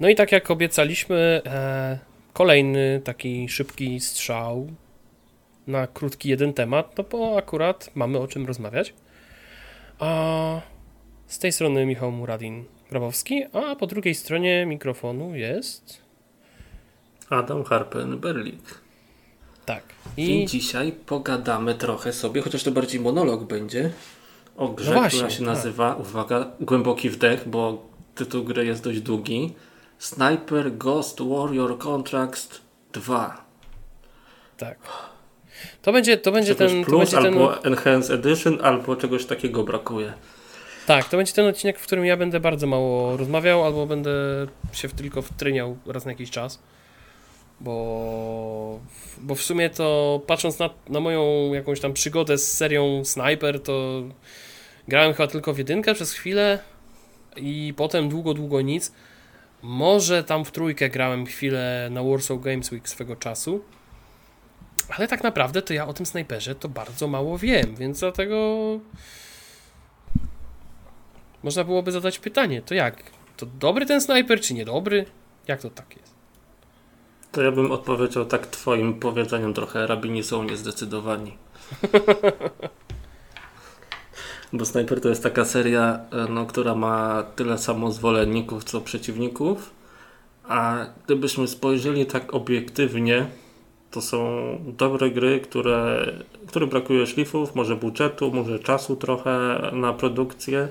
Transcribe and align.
No 0.00 0.08
i 0.08 0.14
tak 0.14 0.32
jak 0.32 0.50
obiecaliśmy, 0.50 1.42
e, 1.46 1.98
kolejny 2.32 3.00
taki 3.04 3.48
szybki 3.48 4.00
strzał 4.00 4.66
na 5.66 5.86
krótki 5.86 6.28
jeden 6.28 6.52
temat, 6.52 6.98
no 6.98 7.04
bo 7.10 7.36
akurat 7.36 7.90
mamy 7.94 8.18
o 8.18 8.28
czym 8.28 8.46
rozmawiać. 8.46 8.94
A 9.98 10.60
z 11.26 11.38
tej 11.38 11.52
strony 11.52 11.86
Michał 11.86 12.12
Muradin-Grabowski, 12.12 13.42
a 13.52 13.76
po 13.76 13.86
drugiej 13.86 14.14
stronie 14.14 14.66
mikrofonu 14.66 15.36
jest... 15.36 16.02
Adam 17.30 17.62
Harpen-Berlik. 17.62 18.80
Tak. 19.64 19.82
I... 20.16 20.42
I 20.42 20.46
dzisiaj 20.46 20.92
pogadamy 20.92 21.74
trochę 21.74 22.12
sobie, 22.12 22.42
chociaż 22.42 22.62
to 22.62 22.70
bardziej 22.70 23.00
monolog 23.00 23.44
będzie, 23.44 23.90
o 24.56 24.68
grze, 24.68 24.94
no 24.94 25.00
właśnie, 25.00 25.18
która 25.18 25.30
się 25.30 25.38
tak. 25.38 25.46
nazywa, 25.46 25.94
uwaga, 25.94 26.50
Głęboki 26.60 27.10
Wdech, 27.10 27.48
bo 27.48 27.86
tytuł 28.14 28.44
gry 28.44 28.66
jest 28.66 28.84
dość 28.84 29.00
długi. 29.00 29.54
Sniper 29.98 30.76
Ghost 30.76 31.20
Warrior 31.20 31.78
Contracts 31.78 32.60
2. 32.92 33.44
Tak. 34.56 34.78
To 35.82 35.92
będzie, 35.92 36.16
to 36.18 36.32
będzie 36.32 36.54
czegoś 36.54 36.72
ten. 36.72 36.84
Plus, 36.84 37.10
to 37.10 37.22
będzie 37.22 37.38
albo 37.38 37.56
ten... 37.56 37.72
Enhanced 37.72 38.26
Edition, 38.26 38.58
albo 38.62 38.96
czegoś 38.96 39.24
takiego 39.24 39.64
brakuje. 39.64 40.12
Tak, 40.86 41.08
to 41.08 41.16
będzie 41.16 41.32
ten 41.32 41.46
odcinek, 41.46 41.78
w 41.78 41.82
którym 41.82 42.04
ja 42.04 42.16
będę 42.16 42.40
bardzo 42.40 42.66
mało 42.66 43.16
rozmawiał, 43.16 43.64
albo 43.64 43.86
będę 43.86 44.10
się 44.72 44.88
tylko 44.88 45.22
wtryniał 45.22 45.76
raz 45.86 46.04
na 46.04 46.10
jakiś 46.10 46.30
czas. 46.30 46.62
Bo, 47.60 48.80
bo 49.18 49.34
w 49.34 49.42
sumie 49.42 49.70
to 49.70 50.20
patrząc 50.26 50.58
na, 50.58 50.70
na 50.88 51.00
moją 51.00 51.52
jakąś 51.54 51.80
tam 51.80 51.92
przygodę 51.92 52.38
z 52.38 52.52
serią 52.52 53.04
Sniper, 53.04 53.62
to 53.62 54.02
grałem 54.88 55.14
chyba 55.14 55.26
tylko 55.26 55.54
w 55.54 55.58
jedynkę 55.58 55.94
przez 55.94 56.12
chwilę 56.12 56.58
i 57.36 57.74
potem 57.76 58.08
długo, 58.08 58.34
długo 58.34 58.60
nic. 58.60 58.92
Może 59.68 60.24
tam 60.24 60.44
w 60.44 60.50
trójkę 60.50 60.88
grałem 60.88 61.26
chwilę 61.26 61.88
na 61.90 62.02
Warsaw 62.02 62.40
Games 62.40 62.72
Week 62.72 62.88
swego 62.88 63.16
czasu. 63.16 63.64
Ale 64.96 65.08
tak 65.08 65.22
naprawdę 65.22 65.62
to 65.62 65.74
ja 65.74 65.86
o 65.86 65.92
tym 65.92 66.06
snajperze 66.06 66.54
to 66.54 66.68
bardzo 66.68 67.08
mało 67.08 67.38
wiem, 67.38 67.76
więc 67.76 68.00
dlatego 68.00 68.56
można 71.42 71.64
byłoby 71.64 71.92
zadać 71.92 72.18
pytanie, 72.18 72.62
to 72.62 72.74
jak? 72.74 73.02
To 73.36 73.46
dobry 73.46 73.86
ten 73.86 74.00
snajper, 74.00 74.40
czy 74.40 74.54
niedobry? 74.54 75.06
Jak 75.48 75.60
to 75.60 75.70
tak 75.70 75.96
jest? 75.96 76.14
To 77.32 77.42
ja 77.42 77.52
bym 77.52 77.72
odpowiedział 77.72 78.24
tak 78.24 78.46
twoim 78.46 79.00
powiedzeniem 79.00 79.54
trochę, 79.54 79.86
rabini 79.86 80.22
są 80.22 80.42
niezdecydowani. 80.42 81.36
Bo 84.56 84.64
Sniper 84.64 85.00
to 85.00 85.08
jest 85.08 85.22
taka 85.22 85.44
seria, 85.44 86.00
e, 86.12 86.32
no, 86.32 86.46
która 86.46 86.74
ma 86.74 87.22
tyle 87.36 87.58
samo 87.58 87.90
zwolenników, 87.90 88.64
co 88.64 88.80
przeciwników. 88.80 89.70
A 90.48 90.86
gdybyśmy 91.04 91.48
spojrzeli 91.48 92.06
tak 92.06 92.34
obiektywnie, 92.34 93.26
to 93.90 94.02
są 94.02 94.38
dobre 94.78 95.10
gry, 95.10 95.40
które, 95.40 96.06
które 96.46 96.66
brakuje 96.66 97.06
szlifów, 97.06 97.54
może 97.54 97.76
budżetu, 97.76 98.30
może 98.32 98.58
czasu 98.58 98.96
trochę 98.96 99.60
na 99.72 99.92
produkcję, 99.92 100.68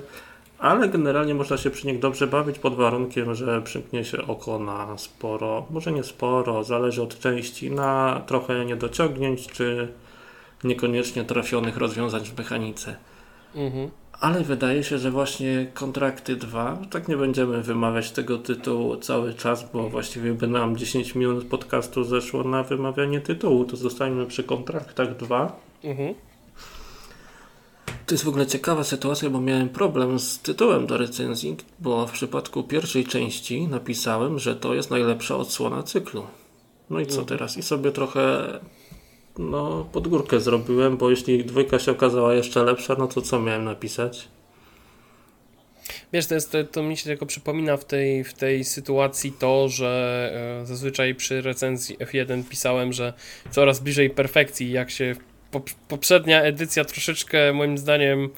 ale 0.58 0.88
generalnie 0.88 1.34
można 1.34 1.56
się 1.56 1.70
przy 1.70 1.86
nich 1.86 1.98
dobrze 1.98 2.26
bawić 2.26 2.58
pod 2.58 2.74
warunkiem, 2.74 3.34
że 3.34 3.62
przymknie 3.62 4.04
się 4.04 4.26
oko 4.26 4.58
na 4.58 4.98
sporo, 4.98 5.66
może 5.70 5.92
nie 5.92 6.04
sporo, 6.04 6.64
zależy 6.64 7.02
od 7.02 7.18
części, 7.18 7.70
na 7.70 8.22
trochę 8.26 8.64
niedociągnięć, 8.64 9.46
czy 9.46 9.88
niekoniecznie 10.64 11.24
trafionych 11.24 11.76
rozwiązań 11.76 12.24
w 12.24 12.38
mechanice. 12.38 12.96
Mhm. 13.56 13.90
Ale 14.20 14.44
wydaje 14.44 14.84
się, 14.84 14.98
że 14.98 15.10
właśnie 15.10 15.66
kontrakty 15.74 16.36
2, 16.36 16.78
tak 16.90 17.08
nie 17.08 17.16
będziemy 17.16 17.62
wymawiać 17.62 18.10
tego 18.10 18.38
tytułu 18.38 18.96
cały 18.96 19.34
czas, 19.34 19.72
bo 19.72 19.88
właściwie 19.88 20.32
by 20.32 20.46
nam 20.46 20.76
10 20.76 21.14
minut 21.14 21.44
podcastu 21.44 22.04
zeszło 22.04 22.44
na 22.44 22.62
wymawianie 22.62 23.20
tytułu, 23.20 23.64
to 23.64 23.76
zostańmy 23.76 24.26
przy 24.26 24.44
kontraktach 24.44 25.16
2. 25.16 25.60
Mhm. 25.84 26.14
To 28.06 28.14
jest 28.14 28.24
w 28.24 28.28
ogóle 28.28 28.46
ciekawa 28.46 28.84
sytuacja, 28.84 29.30
bo 29.30 29.40
miałem 29.40 29.68
problem 29.68 30.18
z 30.18 30.38
tytułem 30.38 30.86
do 30.86 30.96
recenzji, 30.96 31.56
bo 31.78 32.06
w 32.06 32.12
przypadku 32.12 32.62
pierwszej 32.62 33.04
części 33.04 33.68
napisałem, 33.68 34.38
że 34.38 34.56
to 34.56 34.74
jest 34.74 34.90
najlepsza 34.90 35.36
odsłona 35.36 35.82
cyklu. 35.82 36.26
No 36.90 37.00
i 37.00 37.06
co 37.06 37.20
mhm. 37.20 37.26
teraz? 37.26 37.56
I 37.56 37.62
sobie 37.62 37.92
trochę 37.92 38.46
no, 39.38 39.88
pod 39.92 40.08
górkę 40.08 40.40
zrobiłem, 40.40 40.96
bo 40.96 41.10
jeśli 41.10 41.44
dwójka 41.44 41.78
się 41.78 41.92
okazała 41.92 42.34
jeszcze 42.34 42.64
lepsza, 42.64 42.96
no 42.98 43.06
to 43.06 43.22
co 43.22 43.40
miałem 43.40 43.64
napisać? 43.64 44.28
Wiesz, 46.12 46.26
to, 46.26 46.34
jest, 46.34 46.52
to, 46.52 46.64
to 46.64 46.82
mi 46.82 46.96
się 46.96 47.04
tylko 47.04 47.26
przypomina 47.26 47.76
w 47.76 47.84
tej, 47.84 48.24
w 48.24 48.34
tej 48.34 48.64
sytuacji 48.64 49.32
to, 49.32 49.68
że 49.68 50.60
e, 50.62 50.66
zazwyczaj 50.66 51.14
przy 51.14 51.42
recenzji 51.42 51.98
F1 51.98 52.44
pisałem, 52.44 52.92
że 52.92 53.12
coraz 53.50 53.80
bliżej 53.80 54.10
perfekcji, 54.10 54.72
jak 54.72 54.90
się 54.90 55.16
poprzednia 55.88 56.42
edycja 56.42 56.84
troszeczkę 56.84 57.52
moim 57.52 57.78
zdaniem 57.78 58.28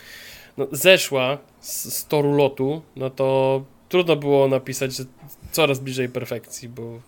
no, 0.56 0.66
zeszła 0.72 1.38
z, 1.60 1.94
z 1.94 2.06
toru 2.06 2.36
lotu, 2.36 2.82
no 2.96 3.10
to 3.10 3.64
trudno 3.88 4.16
było 4.16 4.48
napisać, 4.48 4.96
że 4.96 5.04
coraz 5.52 5.78
bliżej 5.78 6.08
perfekcji, 6.08 6.68
bo 6.68 7.00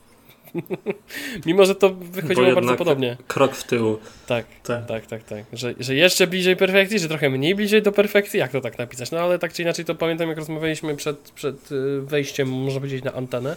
Mimo, 1.47 1.65
że 1.65 1.75
to 1.75 1.91
wychodziło 1.95 2.55
bardzo 2.55 2.75
podobnie. 2.75 3.17
Krok 3.27 3.55
w 3.55 3.65
tył. 3.65 3.99
Tak, 4.27 4.47
tak, 4.63 4.87
tak, 4.87 5.07
tak. 5.07 5.25
tak. 5.25 5.45
Że, 5.53 5.75
że 5.81 5.95
jeszcze 5.95 6.27
bliżej 6.27 6.57
perfekcji, 6.57 6.99
że 6.99 7.09
trochę 7.09 7.31
mniej 7.31 7.55
bliżej 7.55 7.83
do 7.83 7.93
perfekcji. 7.93 8.41
Jak 8.41 8.53
to 8.53 8.61
tak 8.61 8.79
napisać? 8.79 9.11
No 9.11 9.19
ale 9.19 9.39
tak 9.39 9.53
czy 9.53 9.63
inaczej 9.63 9.85
to 9.85 9.95
pamiętam, 9.95 10.29
jak 10.29 10.39
rozmawialiśmy 10.39 10.97
przed, 10.97 11.31
przed 11.31 11.73
y, 11.73 12.01
wejściem, 12.01 12.49
można 12.49 12.81
powiedzieć, 12.81 13.05
na 13.05 13.13
antenę, 13.13 13.57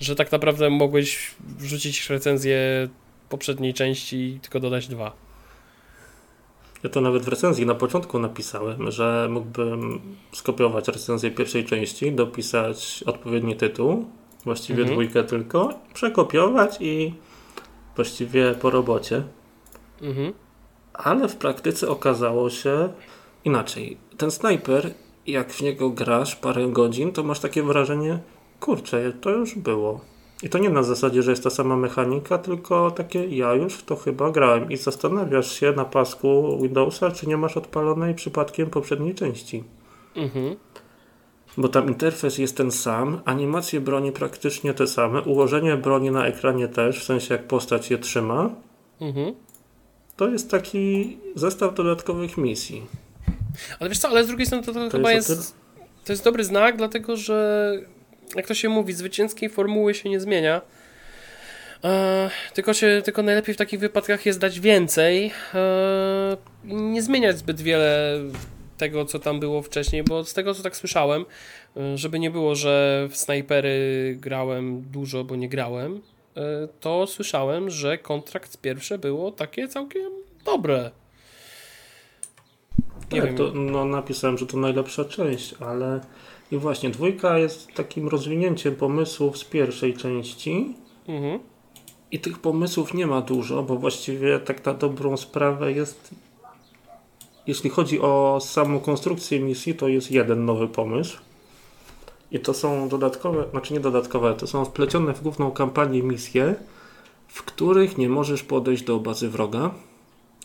że 0.00 0.16
tak 0.16 0.32
naprawdę 0.32 0.70
mogłeś 0.70 1.30
wrzucić 1.58 2.10
recenzję 2.10 2.88
poprzedniej 3.28 3.74
części 3.74 4.16
i 4.16 4.40
tylko 4.40 4.60
dodać 4.60 4.88
dwa. 4.88 5.12
Ja 6.84 6.90
to 6.90 7.00
nawet 7.00 7.22
w 7.22 7.28
recenzji 7.28 7.66
na 7.66 7.74
początku 7.74 8.18
napisałem, 8.18 8.90
że 8.90 9.28
mógłbym 9.30 10.00
skopiować 10.32 10.88
recenzję 10.88 11.30
pierwszej 11.30 11.64
części, 11.64 12.12
dopisać 12.12 13.04
odpowiedni 13.06 13.56
tytuł 13.56 14.06
właściwie 14.44 14.82
mhm. 14.82 14.92
dwójkę 14.94 15.24
tylko, 15.24 15.74
przekopiować 15.94 16.76
i 16.80 17.14
właściwie 17.96 18.54
po 18.54 18.70
robocie. 18.70 19.22
Mhm. 20.02 20.32
Ale 20.94 21.28
w 21.28 21.36
praktyce 21.36 21.88
okazało 21.88 22.50
się 22.50 22.88
inaczej. 23.44 23.96
Ten 24.16 24.30
snajper, 24.30 24.94
jak 25.26 25.52
w 25.52 25.62
niego 25.62 25.90
grasz 25.90 26.36
parę 26.36 26.68
godzin, 26.68 27.12
to 27.12 27.22
masz 27.22 27.40
takie 27.40 27.62
wrażenie, 27.62 28.18
kurczę, 28.60 29.12
to 29.20 29.30
już 29.30 29.54
było. 29.54 30.00
I 30.42 30.48
to 30.48 30.58
nie 30.58 30.70
na 30.70 30.82
zasadzie, 30.82 31.22
że 31.22 31.30
jest 31.30 31.44
ta 31.44 31.50
sama 31.50 31.76
mechanika, 31.76 32.38
tylko 32.38 32.90
takie 32.90 33.26
ja 33.26 33.54
już 33.54 33.74
w 33.74 33.84
to 33.84 33.96
chyba 33.96 34.30
grałem 34.30 34.70
i 34.70 34.76
zastanawiasz 34.76 35.60
się 35.60 35.72
na 35.72 35.84
pasku 35.84 36.58
Windowsa, 36.62 37.10
czy 37.10 37.26
nie 37.26 37.36
masz 37.36 37.56
odpalonej 37.56 38.14
przypadkiem 38.14 38.70
poprzedniej 38.70 39.14
części. 39.14 39.64
Mhm 40.16 40.56
bo 41.56 41.68
tam 41.68 41.88
interfejs 41.88 42.38
jest 42.38 42.56
ten 42.56 42.70
sam, 42.70 43.20
animacje 43.24 43.80
broni 43.80 44.12
praktycznie 44.12 44.74
te 44.74 44.86
same, 44.86 45.22
ułożenie 45.22 45.76
broni 45.76 46.10
na 46.10 46.26
ekranie 46.26 46.68
też, 46.68 47.00
w 47.00 47.04
sensie 47.04 47.34
jak 47.34 47.46
postać 47.46 47.90
je 47.90 47.98
trzyma. 47.98 48.50
Mhm. 49.00 49.34
To 50.16 50.28
jest 50.28 50.50
taki 50.50 51.16
zestaw 51.34 51.74
dodatkowych 51.74 52.36
misji. 52.36 52.86
Ale 53.80 53.90
wiesz 53.90 53.98
co, 53.98 54.08
ale 54.08 54.24
z 54.24 54.26
drugiej 54.26 54.46
strony 54.46 54.64
to, 54.64 54.72
to, 54.72 54.90
to 54.90 54.96
chyba 54.96 55.12
jest, 55.12 55.28
jest 55.28 55.54
to 56.04 56.12
jest 56.12 56.24
dobry 56.24 56.44
znak, 56.44 56.76
dlatego 56.76 57.16
że 57.16 57.72
jak 58.36 58.46
to 58.46 58.54
się 58.54 58.68
mówi, 58.68 58.92
zwycięskiej 58.92 59.48
formuły 59.48 59.94
się 59.94 60.10
nie 60.10 60.20
zmienia. 60.20 60.60
E, 61.84 62.30
tylko, 62.54 62.74
się, 62.74 63.02
tylko 63.04 63.22
najlepiej 63.22 63.54
w 63.54 63.58
takich 63.58 63.80
wypadkach 63.80 64.26
jest 64.26 64.38
dać 64.38 64.60
więcej. 64.60 65.32
E, 65.54 66.36
nie 66.64 67.02
zmieniać 67.02 67.38
zbyt 67.38 67.60
wiele 67.60 68.20
tego, 68.76 69.04
co 69.04 69.18
tam 69.18 69.40
było 69.40 69.62
wcześniej, 69.62 70.02
bo 70.02 70.24
z 70.24 70.34
tego, 70.34 70.54
co 70.54 70.62
tak 70.62 70.76
słyszałem, 70.76 71.24
y, 71.76 71.98
żeby 71.98 72.18
nie 72.18 72.30
było, 72.30 72.54
że 72.54 73.06
w 73.10 73.16
snajpery 73.16 74.16
grałem 74.20 74.82
dużo, 74.82 75.24
bo 75.24 75.36
nie 75.36 75.48
grałem, 75.48 75.96
y, 75.96 76.00
to 76.80 77.06
słyszałem, 77.06 77.70
że 77.70 77.98
kontrakt 77.98 78.56
pierwsze 78.56 78.98
było 78.98 79.32
takie 79.32 79.68
całkiem 79.68 80.12
dobre. 80.44 80.90
Nie 83.12 83.20
tak, 83.20 83.28
wiem. 83.28 83.36
To, 83.36 83.52
no, 83.54 83.84
napisałem, 83.84 84.38
że 84.38 84.46
to 84.46 84.56
najlepsza 84.56 85.04
część, 85.04 85.54
ale 85.60 86.00
i 86.52 86.56
właśnie 86.56 86.90
dwójka 86.90 87.38
jest 87.38 87.74
takim 87.74 88.08
rozwinięciem 88.08 88.76
pomysłów 88.76 89.38
z 89.38 89.44
pierwszej 89.44 89.94
części. 89.94 90.74
Mhm. 91.08 91.40
I 92.10 92.20
tych 92.20 92.38
pomysłów 92.38 92.94
nie 92.94 93.06
ma 93.06 93.20
dużo, 93.20 93.62
bo 93.62 93.76
właściwie 93.76 94.38
tak 94.38 94.64
na 94.64 94.74
dobrą 94.74 95.16
sprawę 95.16 95.72
jest 95.72 96.14
jeśli 97.46 97.70
chodzi 97.70 98.00
o 98.00 98.38
samą 98.42 98.80
konstrukcję 98.80 99.40
misji, 99.40 99.74
to 99.74 99.88
jest 99.88 100.10
jeden 100.10 100.44
nowy 100.44 100.68
pomysł. 100.68 101.18
I 102.30 102.40
to 102.40 102.54
są 102.54 102.88
dodatkowe, 102.88 103.44
znaczy 103.50 103.74
nie 103.74 103.80
dodatkowe, 103.80 104.34
to 104.34 104.46
są 104.46 104.64
wplecione 104.64 105.14
w 105.14 105.22
główną 105.22 105.50
kampanię 105.50 106.02
misje, 106.02 106.54
w 107.28 107.42
których 107.42 107.98
nie 107.98 108.08
możesz 108.08 108.42
podejść 108.42 108.82
do 108.84 108.98
bazy 108.98 109.28
wroga, 109.28 109.70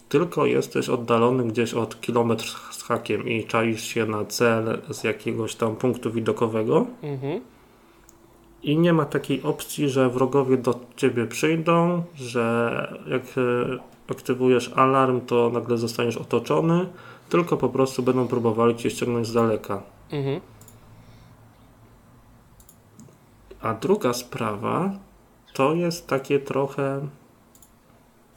tylko 0.10 0.46
jesteś 0.46 0.90
oddalony 0.90 1.44
gdzieś 1.44 1.74
od 1.74 2.02
kilometr 2.02 2.46
z 2.72 2.84
hakiem 2.84 3.28
i 3.30 3.44
czaisz 3.44 3.84
się 3.84 4.06
na 4.06 4.26
cel 4.26 4.82
z 4.90 5.04
jakiegoś 5.04 5.56
tam 5.56 5.76
punktu 5.76 6.12
widokowego. 6.12 6.86
Mhm. 7.04 7.42
i 8.64 8.78
nie 8.78 8.94
ma 8.94 9.06
takiej 9.06 9.44
opcji, 9.44 9.90
że 9.90 10.10
wrogowie 10.10 10.58
do 10.58 10.80
ciebie 10.96 11.26
przyjdą, 11.26 12.04
że 12.16 12.98
jak 13.08 13.24
e, 13.38 13.80
aktywujesz 14.12 14.72
alarm, 14.76 15.22
to 15.22 15.50
nagle 15.50 15.78
zostaniesz 15.78 16.18
otoczony, 16.18 16.90
tylko 17.30 17.58
po 17.58 17.70
prostu 17.70 18.04
będą 18.04 18.28
próbowali 18.28 18.76
cię 18.76 18.90
ściągnąć 18.90 19.28
z 19.28 19.34
daleka. 19.34 19.82
Mhm. 20.12 20.42
A 23.62 23.74
druga 23.74 24.14
sprawa 24.14 24.92
to 25.54 25.74
jest 25.74 26.08
takie 26.08 26.40
trochę, 26.40 27.08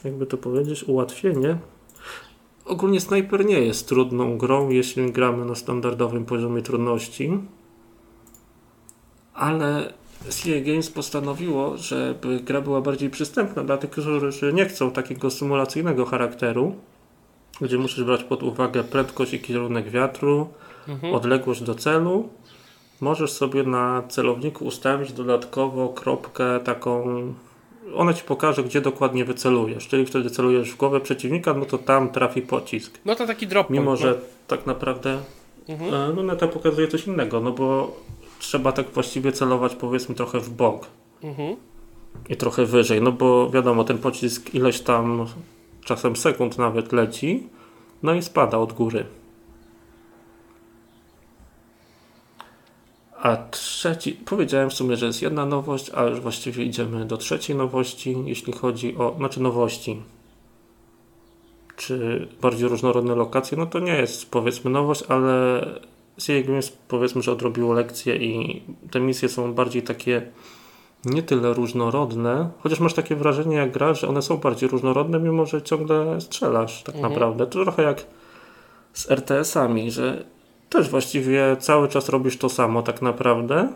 jakby 0.04 0.26
to 0.26 0.36
powiedzieć, 0.36 0.84
ułatwienie. 0.84 1.58
Ogólnie 2.64 3.00
Sniper 3.00 3.44
nie 3.44 3.60
jest 3.60 3.88
trudną 3.88 4.38
grą, 4.38 4.68
jeśli 4.68 5.12
gramy 5.12 5.44
na 5.44 5.54
standardowym 5.54 6.24
poziomie 6.24 6.62
trudności, 6.62 7.38
ale 9.34 9.92
CA 10.28 10.60
Games 10.64 10.90
postanowiło, 10.90 11.76
żeby 11.76 12.40
gra 12.40 12.60
była 12.60 12.80
bardziej 12.80 13.10
przystępna 13.10 13.64
dla 13.64 13.76
tych, 13.76 13.90
którzy 13.90 14.52
nie 14.52 14.64
chcą 14.64 14.90
takiego 14.90 15.30
symulacyjnego 15.30 16.04
charakteru, 16.04 16.74
gdzie 17.60 17.78
musisz 17.78 18.04
brać 18.04 18.24
pod 18.24 18.42
uwagę 18.42 18.84
prędkość 18.84 19.34
i 19.34 19.40
kierunek 19.40 19.90
wiatru, 19.90 20.48
mhm. 20.88 21.14
odległość 21.14 21.62
do 21.62 21.74
celu. 21.74 22.28
Możesz 23.00 23.32
sobie 23.32 23.62
na 23.62 24.02
celowniku 24.08 24.64
ustawić 24.64 25.12
dodatkowo 25.12 25.88
kropkę 25.88 26.60
taką. 26.64 27.04
Ona 27.94 28.14
ci 28.14 28.24
pokaże, 28.24 28.64
gdzie 28.64 28.80
dokładnie 28.80 29.24
wycelujesz. 29.24 29.88
Czyli 29.88 30.06
wtedy 30.06 30.30
celujesz 30.30 30.70
w 30.72 30.76
głowę 30.76 31.00
przeciwnika, 31.00 31.54
no 31.54 31.64
to 31.64 31.78
tam 31.78 32.08
trafi 32.08 32.42
pocisk. 32.42 32.98
No 33.04 33.14
to 33.14 33.26
taki 33.26 33.46
drop. 33.46 33.70
Mimo, 33.70 33.96
że 33.96 34.10
no. 34.10 34.16
tak 34.46 34.66
naprawdę 34.66 35.18
mhm. 35.68 36.18
E, 36.18 36.22
no, 36.22 36.36
to 36.36 36.48
pokazuje 36.48 36.88
coś 36.88 37.06
innego, 37.06 37.40
no 37.40 37.52
bo 37.52 37.96
trzeba 38.42 38.72
tak 38.72 38.90
właściwie 38.90 39.32
celować 39.32 39.74
powiedzmy 39.74 40.14
trochę 40.14 40.40
w 40.40 40.50
bok. 40.50 40.86
Mhm. 41.22 41.56
I 42.28 42.36
trochę 42.36 42.66
wyżej, 42.66 43.02
no 43.02 43.12
bo 43.12 43.50
wiadomo, 43.50 43.84
ten 43.84 43.98
pocisk 43.98 44.54
ileś 44.54 44.80
tam 44.80 45.26
czasem 45.84 46.16
sekund 46.16 46.58
nawet 46.58 46.92
leci, 46.92 47.48
no 48.02 48.14
i 48.14 48.22
spada 48.22 48.58
od 48.58 48.72
góry. 48.72 49.04
A 53.20 53.36
trzeci, 53.36 54.12
powiedziałem 54.12 54.70
w 54.70 54.74
sumie, 54.74 54.96
że 54.96 55.06
jest 55.06 55.22
jedna 55.22 55.46
nowość, 55.46 55.90
a 55.94 56.04
już 56.04 56.20
właściwie 56.20 56.64
idziemy 56.64 57.04
do 57.04 57.16
trzeciej 57.16 57.56
nowości, 57.56 58.16
jeśli 58.24 58.52
chodzi 58.52 58.96
o, 58.96 59.14
znaczy 59.16 59.40
nowości, 59.40 60.02
czy 61.76 62.28
bardziej 62.40 62.68
różnorodne 62.68 63.14
lokacje, 63.14 63.58
no 63.58 63.66
to 63.66 63.78
nie 63.78 63.94
jest 63.94 64.30
powiedzmy 64.30 64.70
nowość, 64.70 65.02
ale 65.08 65.64
CA 66.18 66.42
Games 66.46 66.78
powiedzmy, 66.88 67.22
że 67.22 67.32
odrobiło 67.32 67.72
lekcje 67.72 68.16
i 68.16 68.62
te 68.90 69.00
misje 69.00 69.28
są 69.28 69.54
bardziej 69.54 69.82
takie 69.82 70.22
nie 71.04 71.22
tyle 71.22 71.52
różnorodne, 71.52 72.50
chociaż 72.60 72.80
masz 72.80 72.94
takie 72.94 73.16
wrażenie 73.16 73.56
jak 73.56 73.72
grasz, 73.72 74.00
że 74.00 74.08
one 74.08 74.22
są 74.22 74.36
bardziej 74.36 74.68
różnorodne, 74.68 75.20
mimo 75.20 75.46
że 75.46 75.62
ciągle 75.62 76.20
strzelasz 76.20 76.82
tak 76.82 76.94
mhm. 76.94 77.12
naprawdę. 77.12 77.46
To 77.46 77.64
trochę 77.64 77.82
jak 77.82 78.04
z 78.92 79.10
RTS-ami, 79.10 79.90
że 79.90 80.24
też 80.68 80.90
właściwie 80.90 81.56
cały 81.58 81.88
czas 81.88 82.08
robisz 82.08 82.38
to 82.38 82.48
samo 82.48 82.82
tak 82.82 83.02
naprawdę, 83.02 83.68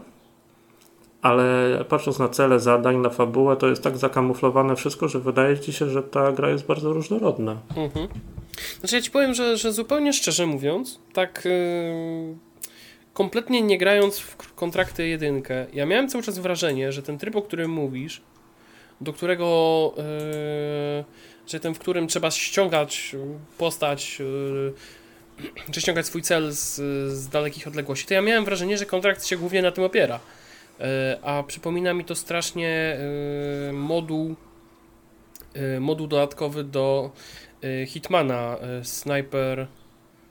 ale 1.23 1.85
patrząc 1.89 2.19
na 2.19 2.29
cele 2.29 2.61
zadań, 2.61 2.97
na 2.97 3.11
fabułę, 3.11 3.57
to 3.57 3.67
jest 3.67 3.83
tak 3.83 3.97
zakamuflowane 3.97 4.77
wszystko, 4.77 5.09
że 5.09 5.21
wydaje 5.21 5.59
ci 5.59 5.73
się, 5.73 5.91
że 5.91 6.03
ta 6.03 6.33
gra 6.33 6.51
jest 6.51 6.67
bardzo 6.67 6.93
różnorodna. 6.93 7.57
Mhm. 7.77 8.09
Znaczy 8.87 8.97
ja 8.97 9.03
ci 9.03 9.11
powiem, 9.11 9.35
że, 9.35 9.57
że 9.57 9.73
zupełnie 9.73 10.13
szczerze 10.13 10.47
mówiąc, 10.47 10.99
tak 11.13 11.45
yy, 11.45 12.37
kompletnie 13.13 13.63
nie 13.63 13.79
grając 13.79 14.19
w 14.19 14.55
kontrakty 14.55 15.09
jedynkę, 15.09 15.67
ja 15.73 15.87
miałem 15.87 16.09
cały 16.09 16.25
czas 16.25 16.39
wrażenie, 16.39 16.93
że 16.93 17.03
ten 17.03 17.19
tryb, 17.19 17.37
o 17.37 17.43
którym 17.43 17.71
mówisz, 17.71 18.23
do 19.01 19.13
którego, 19.13 19.93
yy, 19.97 21.05
że 21.47 21.61
ten, 21.61 21.75
w 21.75 21.79
którym 21.79 22.09
trzeba 22.09 22.31
ściągać 22.31 23.17
postać, 23.59 24.19
yy, 24.19 24.75
czy 25.73 25.81
ściągać 25.81 26.07
swój 26.07 26.23
cel 26.23 26.53
z, 26.53 26.75
z 27.13 27.29
dalekich 27.29 27.67
odległości, 27.67 28.07
to 28.07 28.15
ja 28.15 28.23
miałem 28.23 28.45
wrażenie, 28.45 28.79
że 28.79 28.87
kontrakt 28.87 29.27
się 29.27 29.37
głównie 29.37 29.63
na 29.63 29.73
tym 29.73 29.85
opiera. 29.85 30.21
Yy, 30.79 30.87
a 31.23 31.43
przypomina 31.43 31.95
mi 31.95 32.05
to 32.05 32.15
strasznie 32.15 32.99
yy, 33.67 33.73
moduł, 33.73 34.35
yy, 35.55 35.81
moduł 35.81 36.07
dodatkowy 36.07 36.65
do 36.65 37.11
Hitmana, 37.87 38.57
Sniper, 38.83 39.67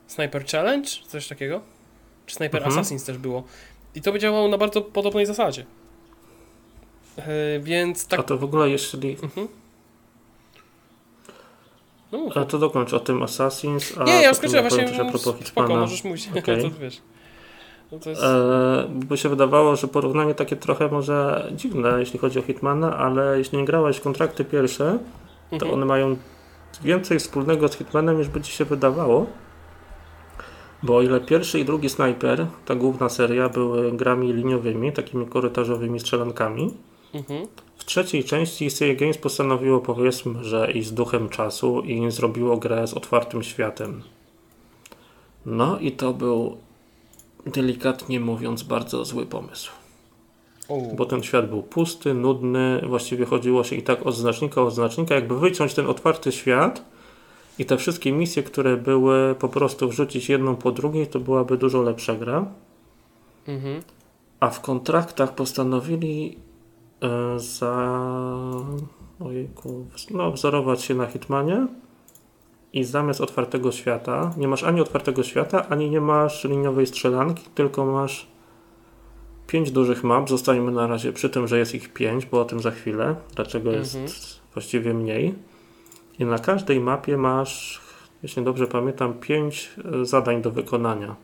Sniper 0.07 0.45
Challenge, 0.45 0.89
coś 1.07 1.27
takiego? 1.27 1.61
Czy 2.25 2.35
Sniper 2.35 2.63
mhm. 2.63 2.71
Assassins 2.79 3.03
też 3.03 3.17
było. 3.17 3.43
I 3.95 4.01
to 4.01 4.11
by 4.11 4.19
działało 4.19 4.47
na 4.47 4.57
bardzo 4.57 4.81
podobnej 4.81 5.25
zasadzie. 5.25 5.65
Yy, 7.17 7.23
więc 7.59 8.07
tak. 8.07 8.19
A 8.19 8.23
to 8.23 8.37
w 8.37 8.43
ogóle 8.43 8.69
jeśli. 8.69 9.17
Mhm. 9.23 9.47
No, 12.11 12.29
a 12.35 12.45
to 12.45 12.59
dokończ 12.59 12.93
o 12.93 12.99
tym 12.99 13.23
Assassins. 13.23 13.97
A 13.97 14.03
nie, 14.03 14.21
ja 14.21 14.33
skończyłem 14.33 14.63
właśnie. 14.67 14.85
Też 14.85 14.99
a 14.99 15.05
propos 15.05 15.47
spoko, 15.47 15.75
możesz 15.75 16.03
mówić. 16.03 16.29
Okay. 16.37 16.61
to 16.61 16.69
wiesz. 16.79 17.01
No 17.91 17.99
to 17.99 18.09
jest... 18.09 18.23
e, 18.23 18.87
by 18.89 19.17
się 19.17 19.29
wydawało, 19.29 19.75
że 19.75 19.87
porównanie 19.87 20.35
takie 20.35 20.55
trochę 20.55 20.87
może 20.87 21.47
dziwne, 21.51 21.99
jeśli 21.99 22.19
chodzi 22.19 22.39
o 22.39 22.41
Hitmana, 22.41 22.97
ale 22.97 23.37
jeśli 23.37 23.57
nie 23.57 23.65
grałeś 23.65 23.97
w 23.97 24.01
kontrakty 24.01 24.45
pierwsze, 24.45 24.99
to 25.49 25.55
mhm. 25.55 25.73
one 25.73 25.85
mają 25.85 26.17
więcej 26.83 27.19
wspólnego 27.19 27.67
z 27.67 27.75
Hitmanem 27.75 28.17
niż 28.17 28.27
by 28.27 28.41
ci 28.41 28.51
się 28.51 28.65
wydawało. 28.65 29.25
Bo 30.83 30.97
o 30.97 31.01
ile 31.01 31.21
pierwszy 31.21 31.59
i 31.59 31.65
drugi 31.65 31.89
Sniper, 31.89 32.47
ta 32.65 32.75
główna 32.75 33.09
seria, 33.09 33.49
były 33.49 33.91
grami 33.91 34.33
liniowymi, 34.33 34.91
takimi 34.91 35.25
korytarzowymi 35.25 35.99
strzelankami, 35.99 36.73
mhm. 37.13 37.47
w 37.77 37.85
trzeciej 37.85 38.23
części 38.23 38.71
CA 38.71 38.93
Games 38.95 39.17
postanowiło 39.17 39.79
powiedzmy, 39.79 40.43
że 40.43 40.71
i 40.71 40.83
z 40.83 40.93
duchem 40.93 41.29
czasu 41.29 41.81
i 41.81 42.11
zrobiło 42.11 42.57
grę 42.57 42.87
z 42.87 42.93
otwartym 42.93 43.43
światem. 43.43 44.01
No 45.45 45.79
i 45.79 45.91
to 45.91 46.13
był 46.13 46.57
delikatnie 47.45 48.19
mówiąc 48.19 48.63
bardzo 48.63 49.05
zły 49.05 49.25
pomysł. 49.25 49.71
Bo 50.95 51.05
ten 51.05 51.23
świat 51.23 51.49
był 51.49 51.63
pusty, 51.63 52.13
nudny, 52.13 52.81
właściwie 52.87 53.25
chodziło 53.25 53.63
się 53.63 53.75
i 53.75 53.83
tak 53.83 54.05
od 54.05 54.15
znacznika 54.15 54.61
od 54.61 54.73
znacznika, 54.73 55.15
jakby 55.15 55.39
wyciąć 55.39 55.73
ten 55.73 55.87
otwarty 55.87 56.31
świat 56.31 56.85
i 57.59 57.65
te 57.65 57.77
wszystkie 57.77 58.11
misje, 58.11 58.43
które 58.43 58.77
były 58.77 59.35
po 59.35 59.49
prostu 59.49 59.89
wrzucić 59.89 60.29
jedną 60.29 60.55
po 60.55 60.71
drugiej, 60.71 61.07
to 61.07 61.19
byłaby 61.19 61.57
dużo 61.57 61.81
lepsza 61.81 62.15
gra. 62.15 62.45
Mhm. 63.47 63.81
A 64.39 64.49
w 64.49 64.61
kontraktach 64.61 65.35
postanowili 65.35 66.37
e, 67.01 67.39
za 67.39 68.01
ojejku, 69.19 69.85
no, 70.11 70.31
wzorować 70.31 70.81
się 70.81 70.95
na 70.95 71.05
Hitmanie 71.05 71.67
i 72.73 72.83
zamiast 72.83 73.21
otwartego 73.21 73.71
świata 73.71 74.33
nie 74.37 74.47
masz 74.47 74.63
ani 74.63 74.81
otwartego 74.81 75.23
świata, 75.23 75.69
ani 75.69 75.89
nie 75.89 76.01
masz 76.01 76.43
liniowej 76.43 76.87
strzelanki, 76.87 77.43
tylko 77.55 77.85
masz 77.85 78.34
pięć 79.47 79.71
dużych 79.71 80.03
map. 80.03 80.29
Zostańmy 80.29 80.71
na 80.71 80.87
razie 80.87 81.13
przy 81.13 81.29
tym, 81.29 81.47
że 81.47 81.59
jest 81.59 81.75
ich 81.75 81.93
pięć, 81.93 82.25
bo 82.25 82.41
o 82.41 82.45
tym 82.45 82.59
za 82.59 82.71
chwilę. 82.71 83.15
Dlaczego 83.35 83.69
mhm. 83.69 84.03
jest 84.03 84.39
właściwie 84.53 84.93
mniej. 84.93 85.35
I 86.19 86.25
na 86.25 86.39
każdej 86.39 86.79
mapie 86.79 87.17
masz, 87.17 87.81
jeśli 88.23 88.43
dobrze 88.43 88.67
pamiętam, 88.67 89.13
5 89.13 89.71
e, 90.01 90.05
zadań 90.05 90.41
do 90.41 90.51
wykonania. 90.51 91.15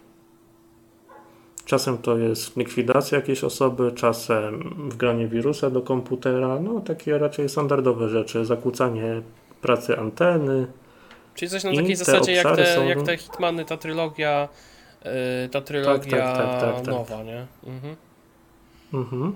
Czasem 1.66 1.98
to 1.98 2.18
jest 2.18 2.58
likwidacja 2.58 3.18
jakiejś 3.18 3.44
osoby, 3.44 3.92
czasem 3.92 4.76
wgranie 4.90 5.28
wirusa 5.28 5.70
do 5.70 5.82
komputera, 5.82 6.60
no 6.60 6.80
takie 6.80 7.18
raczej 7.18 7.50
standardowe 7.50 8.10
rzeczy, 8.10 8.46
zakłócanie 8.46 9.22
pracy 9.62 9.98
anteny. 9.98 10.68
Czyli 11.36 11.50
coś 11.50 11.64
na 11.64 11.76
takiej 11.76 11.96
zasadzie 11.96 12.32
jak 12.32 12.56
te, 12.56 12.76
są... 12.76 12.88
jak 12.88 13.02
te 13.02 13.18
Hitmany, 13.18 13.66
ta 13.66 13.78
trylogia, 13.78 14.50
yy, 15.06 15.12
ta 15.52 15.62
trylogia 15.62 16.34
tak, 16.34 16.62
tak, 16.62 16.76
tak, 16.76 16.88
nowa, 16.88 17.24
nie? 17.24 17.46
Mhm. 17.66 17.96
Mhm 18.94 19.34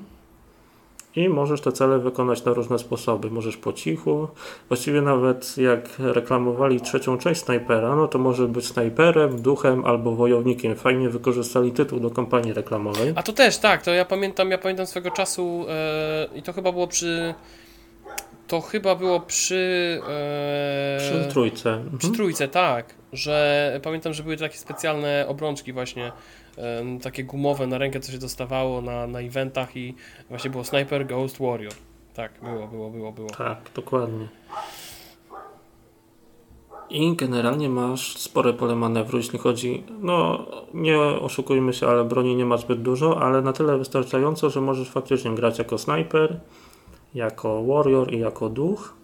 i 1.15 1.29
możesz 1.29 1.61
te 1.61 1.71
cele 1.71 1.99
wykonać 1.99 2.45
na 2.45 2.53
różne 2.53 2.79
sposoby. 2.79 3.31
Możesz 3.31 3.57
po 3.57 3.73
cichu, 3.73 4.27
właściwie 4.67 5.01
nawet 5.01 5.57
jak 5.57 5.89
reklamowali 5.99 6.81
trzecią 6.81 7.17
część 7.17 7.41
snajpera, 7.41 7.95
no 7.95 8.07
to 8.07 8.19
może 8.19 8.47
być 8.47 8.65
snajperem, 8.65 9.41
duchem 9.41 9.85
albo 9.85 10.11
wojownikiem. 10.11 10.75
Fajnie 10.75 11.09
wykorzystali 11.09 11.71
tytuł 11.71 11.99
do 11.99 12.09
kampanii 12.09 12.53
reklamowej. 12.53 13.13
A 13.15 13.23
to 13.23 13.33
też, 13.33 13.57
tak, 13.57 13.81
to 13.81 13.91
ja 13.91 14.05
pamiętam, 14.05 14.51
ja 14.51 14.57
pamiętam 14.57 14.85
swego 14.85 15.11
czasu 15.11 15.65
yy, 16.31 16.39
i 16.39 16.41
to 16.41 16.53
chyba 16.53 16.71
było 16.71 16.87
przy 16.87 17.33
to 18.47 18.61
chyba 18.61 18.95
było 18.95 19.19
przy. 19.19 20.01
E, 20.09 20.97
przy 20.99 21.31
trójce. 21.31 21.83
Przy 21.85 22.07
mhm. 22.07 22.13
trójce, 22.13 22.47
tak. 22.47 22.95
Że 23.13 23.79
pamiętam, 23.83 24.13
że 24.13 24.23
były 24.23 24.37
takie 24.37 24.57
specjalne 24.57 25.25
obrączki, 25.27 25.73
właśnie 25.73 26.11
takie 27.01 27.23
gumowe 27.23 27.67
na 27.67 27.77
rękę, 27.77 27.99
co 27.99 28.11
się 28.11 28.17
dostawało 28.17 28.81
na, 28.81 29.07
na 29.07 29.19
eventach 29.19 29.77
i 29.77 29.95
właśnie 30.29 30.49
było 30.49 30.63
Sniper 30.63 31.07
Ghost 31.07 31.37
Warrior. 31.39 31.73
Tak, 32.13 32.31
było, 32.43 32.67
było, 32.67 32.89
było, 32.89 33.11
było. 33.11 33.29
Tak, 33.29 33.57
dokładnie. 33.75 34.27
I 36.89 37.15
generalnie 37.15 37.69
masz 37.69 38.17
spore 38.17 38.53
pole 38.53 38.75
manewru, 38.75 39.17
jeśli 39.17 39.39
chodzi, 39.39 39.83
no 40.01 40.45
nie 40.73 40.99
oszukujmy 40.99 41.73
się, 41.73 41.87
ale 41.87 42.03
broni 42.03 42.35
nie 42.35 42.45
ma 42.45 42.57
zbyt 42.57 42.81
dużo, 42.81 43.21
ale 43.21 43.41
na 43.41 43.53
tyle 43.53 43.77
wystarczająco, 43.77 44.49
że 44.49 44.61
możesz 44.61 44.89
faktycznie 44.89 45.35
grać 45.35 45.59
jako 45.59 45.77
snajper, 45.77 46.39
jako 47.15 47.63
warrior 47.63 48.13
i 48.13 48.19
jako 48.19 48.49
duch 48.49 48.95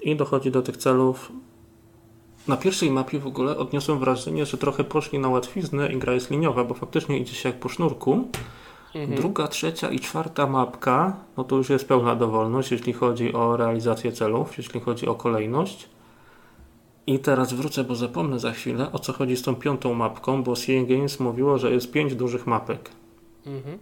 i 0.00 0.16
dochodzi 0.16 0.50
do 0.50 0.62
tych 0.62 0.76
celów. 0.76 1.32
Na 2.48 2.56
pierwszej 2.56 2.90
mapie 2.90 3.18
w 3.18 3.26
ogóle 3.26 3.56
odniosłem 3.56 3.98
wrażenie, 3.98 4.46
że 4.46 4.56
trochę 4.56 4.84
poszli 4.84 5.18
na 5.18 5.28
łatwiznę 5.28 5.92
i 5.92 5.98
gra 5.98 6.12
jest 6.12 6.30
liniowa, 6.30 6.64
bo 6.64 6.74
faktycznie 6.74 7.18
idzie 7.18 7.34
się 7.34 7.48
jak 7.48 7.60
po 7.60 7.68
sznurku. 7.68 8.28
Mhm. 8.94 9.20
Druga, 9.20 9.48
trzecia 9.48 9.90
i 9.90 10.00
czwarta 10.00 10.46
mapka, 10.46 11.16
no 11.36 11.44
to 11.44 11.56
już 11.56 11.70
jest 11.70 11.88
pełna 11.88 12.16
dowolność, 12.16 12.70
jeśli 12.72 12.92
chodzi 12.92 13.32
o 13.32 13.56
realizację 13.56 14.12
celów, 14.12 14.58
jeśli 14.58 14.80
chodzi 14.80 15.06
o 15.06 15.14
kolejność. 15.14 15.88
I 17.06 17.18
teraz 17.18 17.52
wrócę, 17.52 17.84
bo 17.84 17.94
zapomnę 17.94 18.38
za 18.38 18.52
chwilę, 18.52 18.92
o 18.92 18.98
co 18.98 19.12
chodzi 19.12 19.36
z 19.36 19.42
tą 19.42 19.54
piątą 19.54 19.94
mapką, 19.94 20.42
bo 20.42 20.56
CA 20.56 20.84
Games 20.88 21.20
mówiło, 21.20 21.58
że 21.58 21.72
jest 21.72 21.92
pięć 21.92 22.14
dużych 22.14 22.46
mapek. 22.46 22.90
Mhm. 23.46 23.78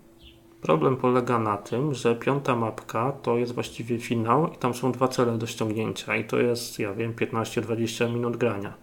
Problem 0.62 0.96
polega 0.96 1.38
na 1.38 1.56
tym, 1.56 1.94
że 1.94 2.16
piąta 2.16 2.56
mapka 2.56 3.12
to 3.22 3.38
jest 3.38 3.54
właściwie 3.54 3.98
finał 3.98 4.52
i 4.52 4.56
tam 4.56 4.74
są 4.74 4.92
dwa 4.92 5.08
cele 5.08 5.38
do 5.38 5.46
ściągnięcia 5.46 6.16
i 6.16 6.24
to 6.24 6.38
jest, 6.38 6.78
ja 6.78 6.94
wiem, 6.94 7.14
15-20 7.14 8.14
minut 8.14 8.36
grania. 8.36 8.74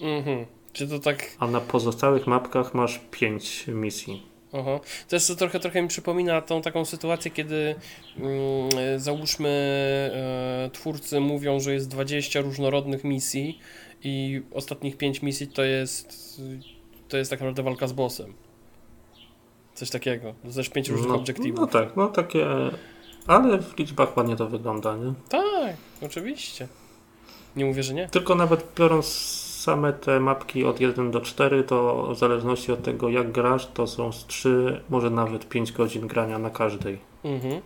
Mhm. 0.00 0.46
Czy 0.72 0.88
to 0.88 0.98
tak... 0.98 1.30
A 1.38 1.46
na 1.46 1.60
pozostałych 1.60 2.26
mapkach 2.26 2.74
masz 2.74 3.00
pięć 3.10 3.66
misji. 3.68 4.30
Aha. 4.52 4.80
To 5.08 5.16
jest 5.16 5.28
to 5.28 5.34
trochę, 5.34 5.60
trochę 5.60 5.82
mi 5.82 5.88
przypomina 5.88 6.42
tą 6.42 6.62
taką 6.62 6.84
sytuację, 6.84 7.30
kiedy 7.30 7.74
mm, 8.16 9.00
załóżmy 9.00 9.48
e, 10.14 10.70
twórcy 10.72 11.20
mówią, 11.20 11.60
że 11.60 11.74
jest 11.74 11.88
20 11.88 12.40
różnorodnych 12.40 13.04
misji 13.04 13.58
i 14.04 14.42
ostatnich 14.52 14.96
5 14.96 15.22
misji 15.22 15.48
to 15.48 15.64
jest 15.64 16.40
to 17.08 17.16
jest 17.16 17.30
tak 17.30 17.40
naprawdę 17.40 17.62
walka 17.62 17.86
z 17.86 17.92
bossem. 17.92 18.34
Coś 19.80 19.90
takiego. 19.90 20.34
Też 20.54 20.68
5 20.68 20.88
różnych 20.88 21.08
no, 21.08 21.16
obiektywów. 21.16 21.60
No 21.60 21.66
tak, 21.66 21.96
no 21.96 22.08
takie 22.08 22.46
ale 23.26 23.58
w 23.58 23.78
liczbach 23.78 24.16
ładnie 24.16 24.36
to 24.36 24.46
wygląda, 24.46 24.96
nie? 24.96 25.12
Tak, 25.28 25.76
oczywiście. 26.02 26.68
Nie 27.56 27.64
mówię, 27.64 27.82
że 27.82 27.94
nie. 27.94 28.08
Tylko 28.08 28.34
nawet 28.34 28.66
biorąc 28.76 29.06
same 29.60 29.92
te 29.92 30.20
mapki 30.20 30.64
od 30.64 30.80
1 30.80 31.10
do 31.10 31.20
4, 31.20 31.64
to 31.64 32.08
w 32.14 32.18
zależności 32.18 32.72
od 32.72 32.82
tego 32.82 33.08
jak 33.08 33.32
grasz, 33.32 33.66
to 33.74 33.86
są 33.86 34.12
z 34.12 34.26
3, 34.26 34.80
może 34.90 35.10
nawet 35.10 35.48
5 35.48 35.72
godzin 35.72 36.06
grania 36.06 36.38
na 36.38 36.50
każdej. 36.50 36.98
Mhm. 37.24 37.60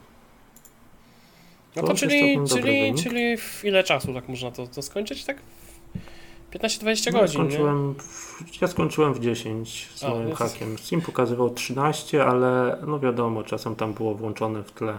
No 1.77 1.83
to, 1.83 1.89
to 1.89 1.95
czyli, 1.95 2.39
czyli, 2.49 2.95
czyli 3.03 3.37
w 3.37 3.65
ile 3.65 3.85
czasu 3.85 4.15
tak 4.15 4.29
można 4.29 4.51
to, 4.51 4.67
to 4.67 4.83
skończyć? 4.83 5.25
Tak 5.25 5.37
15-20 6.55 7.13
no, 7.13 7.21
godzin. 7.21 7.41
Skończyłem 7.41 7.95
w, 7.95 8.63
ja 8.63 8.69
skończyłem 8.69 9.15
w 9.15 9.21
10 9.21 9.89
z 9.95 10.05
A, 10.05 10.11
moim 10.11 10.29
jest... 10.29 10.39
hakiem. 10.39 10.79
Steam 10.79 11.03
pokazywał 11.03 11.51
13, 11.51 12.25
ale 12.25 12.79
no 12.87 12.99
wiadomo, 12.99 13.43
czasem 13.43 13.77
tam 13.77 13.95
było 13.95 14.15
włączone 14.15 14.63
w 14.63 14.73
tle. 14.73 14.99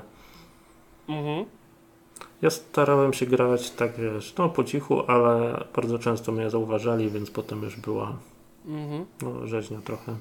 Mhm. 1.10 1.46
Ja 2.42 2.50
starałem 2.50 3.14
się 3.14 3.26
grać 3.26 3.70
tak, 3.70 3.92
wiesz, 3.98 4.34
no 4.38 4.50
po 4.50 4.64
cichu, 4.64 5.04
ale 5.08 5.64
bardzo 5.76 6.00
często 6.00 6.32
mnie 6.32 6.50
zauważali, 6.50 7.10
więc 7.10 7.32
potem 7.32 7.64
już 7.64 7.76
była 7.76 8.18
mhm. 8.68 9.06
no, 9.22 9.48
rzeźnia 9.48 9.82
trochę. 9.82 10.16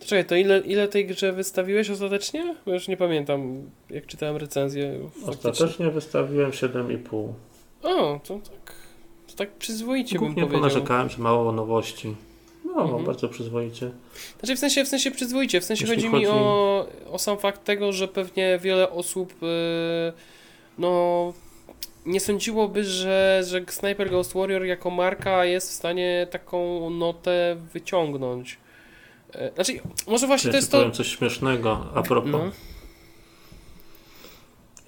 To 0.00 0.06
czekaj, 0.06 0.24
to 0.24 0.36
ile, 0.36 0.58
ile 0.58 0.88
tej 0.88 1.06
grze 1.06 1.32
wystawiłeś 1.32 1.90
ostatecznie? 1.90 2.56
Bo 2.66 2.72
już 2.72 2.88
nie 2.88 2.96
pamiętam, 2.96 3.70
jak 3.90 4.06
czytałem 4.06 4.36
recenzję. 4.36 5.08
Ostatecznie 5.26 5.90
wystawiłem 5.90 6.50
7,5. 6.50 7.32
O, 7.82 8.20
to 8.24 8.38
tak, 8.38 8.74
to 9.32 9.38
tak 9.38 9.52
przyzwoicie 9.52 10.18
Głównie 10.18 10.34
bym 10.34 10.50
powiedział. 10.50 10.68
narzekałem, 10.68 11.08
że 11.08 11.18
mało 11.18 11.52
nowości. 11.52 12.14
No, 12.64 12.82
mhm. 12.82 13.04
bardzo 13.04 13.28
przyzwoicie. 13.28 13.90
Znaczy 14.38 14.56
w 14.56 14.58
sensie, 14.58 14.84
w 14.84 14.88
sensie 14.88 15.10
przyzwoicie, 15.10 15.60
w 15.60 15.64
sensie 15.64 15.86
chodzi, 15.86 16.08
chodzi 16.08 16.22
mi 16.22 16.26
o, 16.26 16.86
o 17.10 17.18
sam 17.18 17.38
fakt 17.38 17.64
tego, 17.64 17.92
że 17.92 18.08
pewnie 18.08 18.58
wiele 18.62 18.90
osób 18.90 19.42
yy, 19.42 20.12
no 20.78 21.32
nie 22.06 22.20
sądziłoby, 22.20 22.84
że, 22.84 23.42
że 23.46 23.64
Sniper 23.68 24.10
Ghost 24.10 24.32
Warrior 24.34 24.64
jako 24.64 24.90
marka 24.90 25.44
jest 25.44 25.70
w 25.70 25.72
stanie 25.72 26.26
taką 26.30 26.90
notę 26.90 27.56
wyciągnąć. 27.72 28.58
E, 29.34 29.50
znaczy, 29.54 29.72
może 30.06 30.26
właśnie 30.26 30.48
ja 30.48 30.52
to 30.52 30.56
jest 30.56 30.72
to... 30.72 30.90
coś 30.90 31.16
śmiesznego 31.16 31.86
a 31.94 32.02
propos. 32.02 32.32
No. 32.32 32.50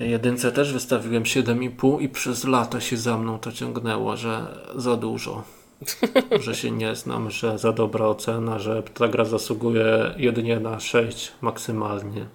Jedynce 0.01 0.53
też 0.53 0.73
wystawiłem 0.73 1.23
7,5 1.23 2.03
i 2.03 2.09
przez 2.09 2.45
lata 2.45 2.81
się 2.81 2.97
za 2.97 3.19
mną 3.19 3.39
to 3.39 3.53
ciągnęło, 3.53 4.17
że 4.17 4.47
za 4.77 4.97
dużo. 4.97 5.43
że 6.45 6.55
się 6.55 6.71
nie 6.71 6.95
znam, 6.95 7.31
że 7.31 7.59
za 7.59 7.73
dobra 7.73 8.07
ocena, 8.07 8.59
że 8.59 8.83
ta 8.83 9.09
gra 9.09 9.25
zasługuje 9.25 10.15
jedynie 10.17 10.61
na 10.61 10.81
6 10.81 11.33
maksymalnie. 11.41 12.27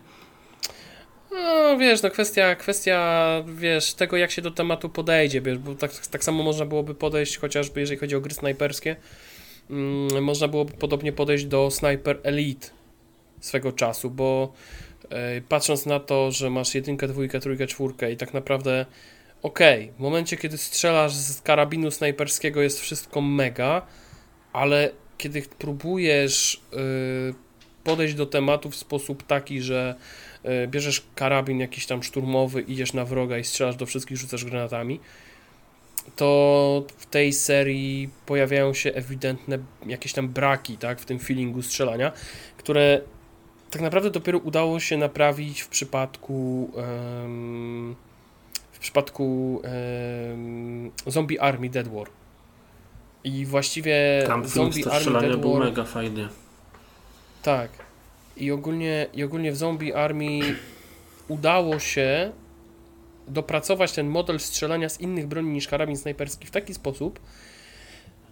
No 1.31 1.77
wiesz, 1.77 2.01
no 2.01 2.09
kwestia, 2.09 2.55
kwestia 2.55 3.29
wiesz, 3.47 3.93
tego 3.93 4.17
jak 4.17 4.31
się 4.31 4.41
do 4.41 4.51
tematu 4.51 4.89
podejdzie, 4.89 5.41
wiesz, 5.41 5.57
bo 5.57 5.75
tak, 5.75 6.07
tak 6.07 6.23
samo 6.23 6.43
można 6.43 6.65
byłoby 6.65 6.95
podejść 6.95 7.37
chociażby 7.37 7.79
jeżeli 7.79 7.99
chodzi 7.99 8.15
o 8.15 8.21
gry 8.21 8.33
snajperskie, 8.33 8.95
mm, 9.69 10.23
można 10.23 10.47
byłoby 10.47 10.73
podobnie 10.73 11.13
podejść 11.13 11.45
do 11.45 11.71
Sniper 11.71 12.19
Elite 12.23 12.67
swego 13.39 13.71
czasu, 13.71 14.09
bo 14.09 14.53
patrząc 15.49 15.85
na 15.85 15.99
to, 15.99 16.31
że 16.31 16.49
masz 16.49 16.75
jedynkę, 16.75 17.07
dwójkę, 17.07 17.39
trójkę, 17.39 17.67
czwórkę 17.67 18.11
i 18.11 18.17
tak 18.17 18.33
naprawdę 18.33 18.85
okej, 19.41 19.83
okay, 19.83 19.95
w 19.97 19.99
momencie 19.99 20.37
kiedy 20.37 20.57
strzelasz 20.57 21.13
z 21.13 21.41
karabinu 21.41 21.91
snajperskiego 21.91 22.61
jest 22.61 22.79
wszystko 22.79 23.21
mega, 23.21 23.81
ale 24.53 24.91
kiedy 25.17 25.41
próbujesz 25.41 26.61
y, 26.73 27.33
podejść 27.83 28.13
do 28.13 28.25
tematu 28.25 28.69
w 28.69 28.75
sposób 28.75 29.23
taki, 29.23 29.61
że 29.61 29.95
E, 30.43 30.67
bierzesz 30.67 31.03
karabin 31.15 31.59
jakiś 31.59 31.85
tam 31.85 32.03
szturmowy, 32.03 32.61
idziesz 32.61 32.93
na 32.93 33.05
wroga 33.05 33.37
i 33.37 33.43
strzelasz 33.43 33.75
do 33.75 33.85
wszystkich, 33.85 34.17
rzucasz 34.17 34.45
granatami, 34.45 34.99
to 36.15 36.85
w 36.97 37.05
tej 37.05 37.33
serii 37.33 38.09
pojawiają 38.25 38.73
się 38.73 38.91
ewidentne 38.91 39.59
jakieś 39.85 40.13
tam 40.13 40.29
braki, 40.29 40.77
tak, 40.77 40.99
w 40.99 41.05
tym 41.05 41.19
feelingu 41.19 41.61
strzelania, 41.61 42.11
które 42.57 43.01
tak 43.71 43.81
naprawdę 43.81 44.09
dopiero 44.09 44.39
udało 44.39 44.79
się 44.79 44.97
naprawić 44.97 45.61
w 45.61 45.67
przypadku 45.67 46.71
um, 46.73 47.95
w 48.71 48.79
przypadku 48.79 49.55
um, 50.29 50.91
Zombie 51.07 51.39
Army 51.39 51.69
Dead 51.69 51.87
War. 51.87 52.07
I 53.23 53.45
właściwie 53.45 54.23
Tam 54.27 54.47
Zombie 54.47 54.85
Army 54.85 55.19
Dead 55.19 55.45
War 55.45 55.59
mega 55.59 55.83
fajny. 55.83 56.27
Tak. 57.43 57.69
I 58.37 58.51
ogólnie, 58.51 59.07
I 59.13 59.23
ogólnie 59.23 59.51
w 59.51 59.57
Zombie 59.57 59.93
Army 59.93 60.39
udało 61.27 61.79
się 61.79 62.31
dopracować 63.27 63.91
ten 63.91 64.07
model 64.07 64.39
strzelania 64.39 64.89
z 64.89 65.01
innych 65.01 65.27
broni 65.27 65.49
niż 65.49 65.67
karabin 65.67 65.97
snajperski 65.97 66.47
w 66.47 66.51
taki 66.51 66.73
sposób, 66.73 67.19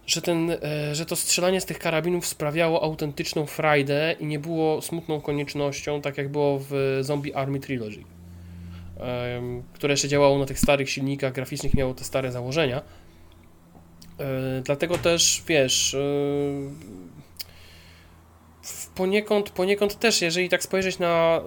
że, 0.08 0.22
ten, 0.22 0.50
e, 0.50 0.94
że 0.94 1.06
to 1.06 1.16
strzelanie 1.16 1.60
z 1.60 1.64
tych 1.64 1.78
karabinów 1.78 2.26
sprawiało 2.26 2.82
autentyczną 2.82 3.46
frajdę 3.46 4.16
i 4.20 4.26
nie 4.26 4.38
było 4.38 4.82
smutną 4.82 5.20
koniecznością, 5.20 6.00
tak 6.00 6.18
jak 6.18 6.28
było 6.28 6.60
w 6.70 6.98
Zombie 7.00 7.34
Army 7.34 7.60
Trilogy, 7.60 8.04
które 9.72 9.92
jeszcze 9.92 10.08
działało 10.08 10.38
na 10.38 10.46
tych 10.46 10.58
starych 10.58 10.90
silnikach 10.90 11.32
graficznych, 11.32 11.74
miało 11.74 11.94
te 11.94 12.04
stare 12.04 12.32
założenia. 12.32 12.82
E, 14.18 14.60
dlatego 14.64 14.98
też, 14.98 15.42
wiesz, 15.46 15.94
e, 15.94 15.98
poniekąd, 18.94 19.50
poniekąd 19.50 19.98
też, 19.98 20.22
jeżeli 20.22 20.48
tak 20.48 20.62
spojrzeć 20.62 20.98
na 20.98 21.40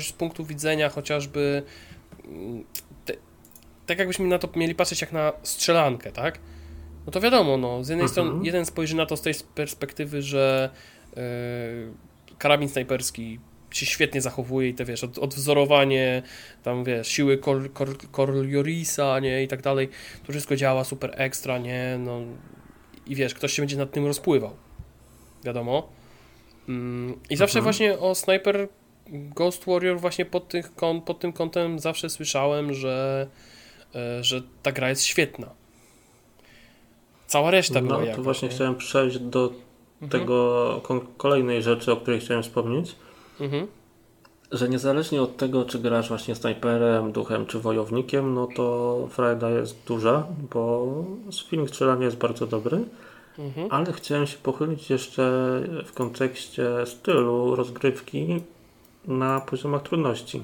z, 0.00 0.12
punktu 0.12 0.44
widzenia 0.44 0.88
chociażby 0.88 1.62
mm, 2.24 2.64
te, 3.04 3.14
tak 3.86 3.98
jakbyśmy 3.98 4.26
na 4.26 4.38
to 4.38 4.48
mieli 4.56 4.74
patrzeć 4.74 5.00
jak 5.00 5.12
na 5.12 5.32
strzelankę, 5.42 6.12
tak? 6.12 6.38
No 7.06 7.12
to 7.12 7.20
wiadomo, 7.20 7.56
no, 7.56 7.84
z 7.84 7.88
jednej 7.88 8.04
mhm. 8.04 8.08
strony 8.08 8.46
jeden 8.46 8.66
spojrzy 8.66 8.96
na 8.96 9.06
to 9.06 9.16
z 9.16 9.22
tej 9.22 9.34
perspektywy, 9.54 10.22
że 10.22 10.70
yy, 11.16 11.22
karabin 12.38 12.68
snajperski 12.68 13.38
się 13.70 13.86
świetnie 13.86 14.20
zachowuje 14.20 14.68
i 14.68 14.74
te 14.74 14.84
wiesz, 14.84 15.04
od, 15.04 15.18
odwzorowanie 15.18 16.22
tam 16.62 16.84
wiesz, 16.84 17.08
siły 17.08 17.40
Corliorisa, 18.12 19.20
nie, 19.20 19.42
i 19.42 19.48
tak 19.48 19.62
dalej, 19.62 19.88
to 20.26 20.32
wszystko 20.32 20.56
działa 20.56 20.84
super 20.84 21.12
ekstra, 21.16 21.58
nie, 21.58 21.96
no 21.98 22.20
i 23.06 23.14
wiesz, 23.14 23.34
ktoś 23.34 23.52
się 23.52 23.62
będzie 23.62 23.76
nad 23.76 23.90
tym 23.92 24.06
rozpływał, 24.06 24.56
wiadomo. 25.44 25.88
Mm, 26.68 27.20
I 27.30 27.36
zawsze 27.36 27.58
mhm. 27.58 27.64
właśnie 27.64 27.98
o 27.98 28.14
Sniper 28.14 28.68
Ghost 29.08 29.64
Warrior 29.64 30.00
właśnie 30.00 30.24
pod, 30.24 30.48
tych, 30.48 30.70
pod 31.04 31.20
tym 31.20 31.32
kątem 31.32 31.78
zawsze 31.78 32.10
słyszałem, 32.10 32.74
że, 32.74 33.26
e, 33.94 34.24
że 34.24 34.42
ta 34.62 34.72
gra 34.72 34.88
jest 34.88 35.04
świetna. 35.04 35.54
Cała 37.26 37.50
reszta 37.50 37.80
no, 37.80 37.88
była 37.88 38.00
No 38.10 38.16
to 38.16 38.22
właśnie 38.22 38.48
nie? 38.48 38.54
chciałem 38.54 38.74
przejść 38.74 39.18
do 39.18 39.52
mhm. 40.02 40.10
tego 40.10 40.80
kolejnej 41.16 41.62
rzeczy, 41.62 41.92
o 41.92 41.96
której 41.96 42.20
chciałem 42.20 42.42
wspomnieć. 42.42 42.96
Mhm. 43.40 43.66
że 44.52 44.68
niezależnie 44.68 45.22
od 45.22 45.36
tego, 45.36 45.64
czy 45.64 45.78
grasz 45.78 46.08
właśnie 46.08 46.34
snajperem, 46.34 47.12
duchem 47.12 47.46
czy 47.46 47.60
wojownikiem, 47.60 48.34
no 48.34 48.48
to 48.56 48.98
frajda 49.10 49.50
jest 49.50 49.76
duża, 49.86 50.26
bo 50.52 50.94
feeling 51.48 51.68
strzelania 51.68 52.04
jest 52.04 52.16
bardzo 52.16 52.46
dobry. 52.46 52.84
Mhm. 53.38 53.68
Ale 53.70 53.92
chciałem 53.92 54.26
się 54.26 54.38
pochylić 54.38 54.90
jeszcze 54.90 55.22
w 55.84 55.92
kontekście 55.92 56.86
stylu 56.86 57.56
rozgrywki 57.56 58.42
na 59.06 59.40
poziomach 59.40 59.82
trudności. 59.82 60.42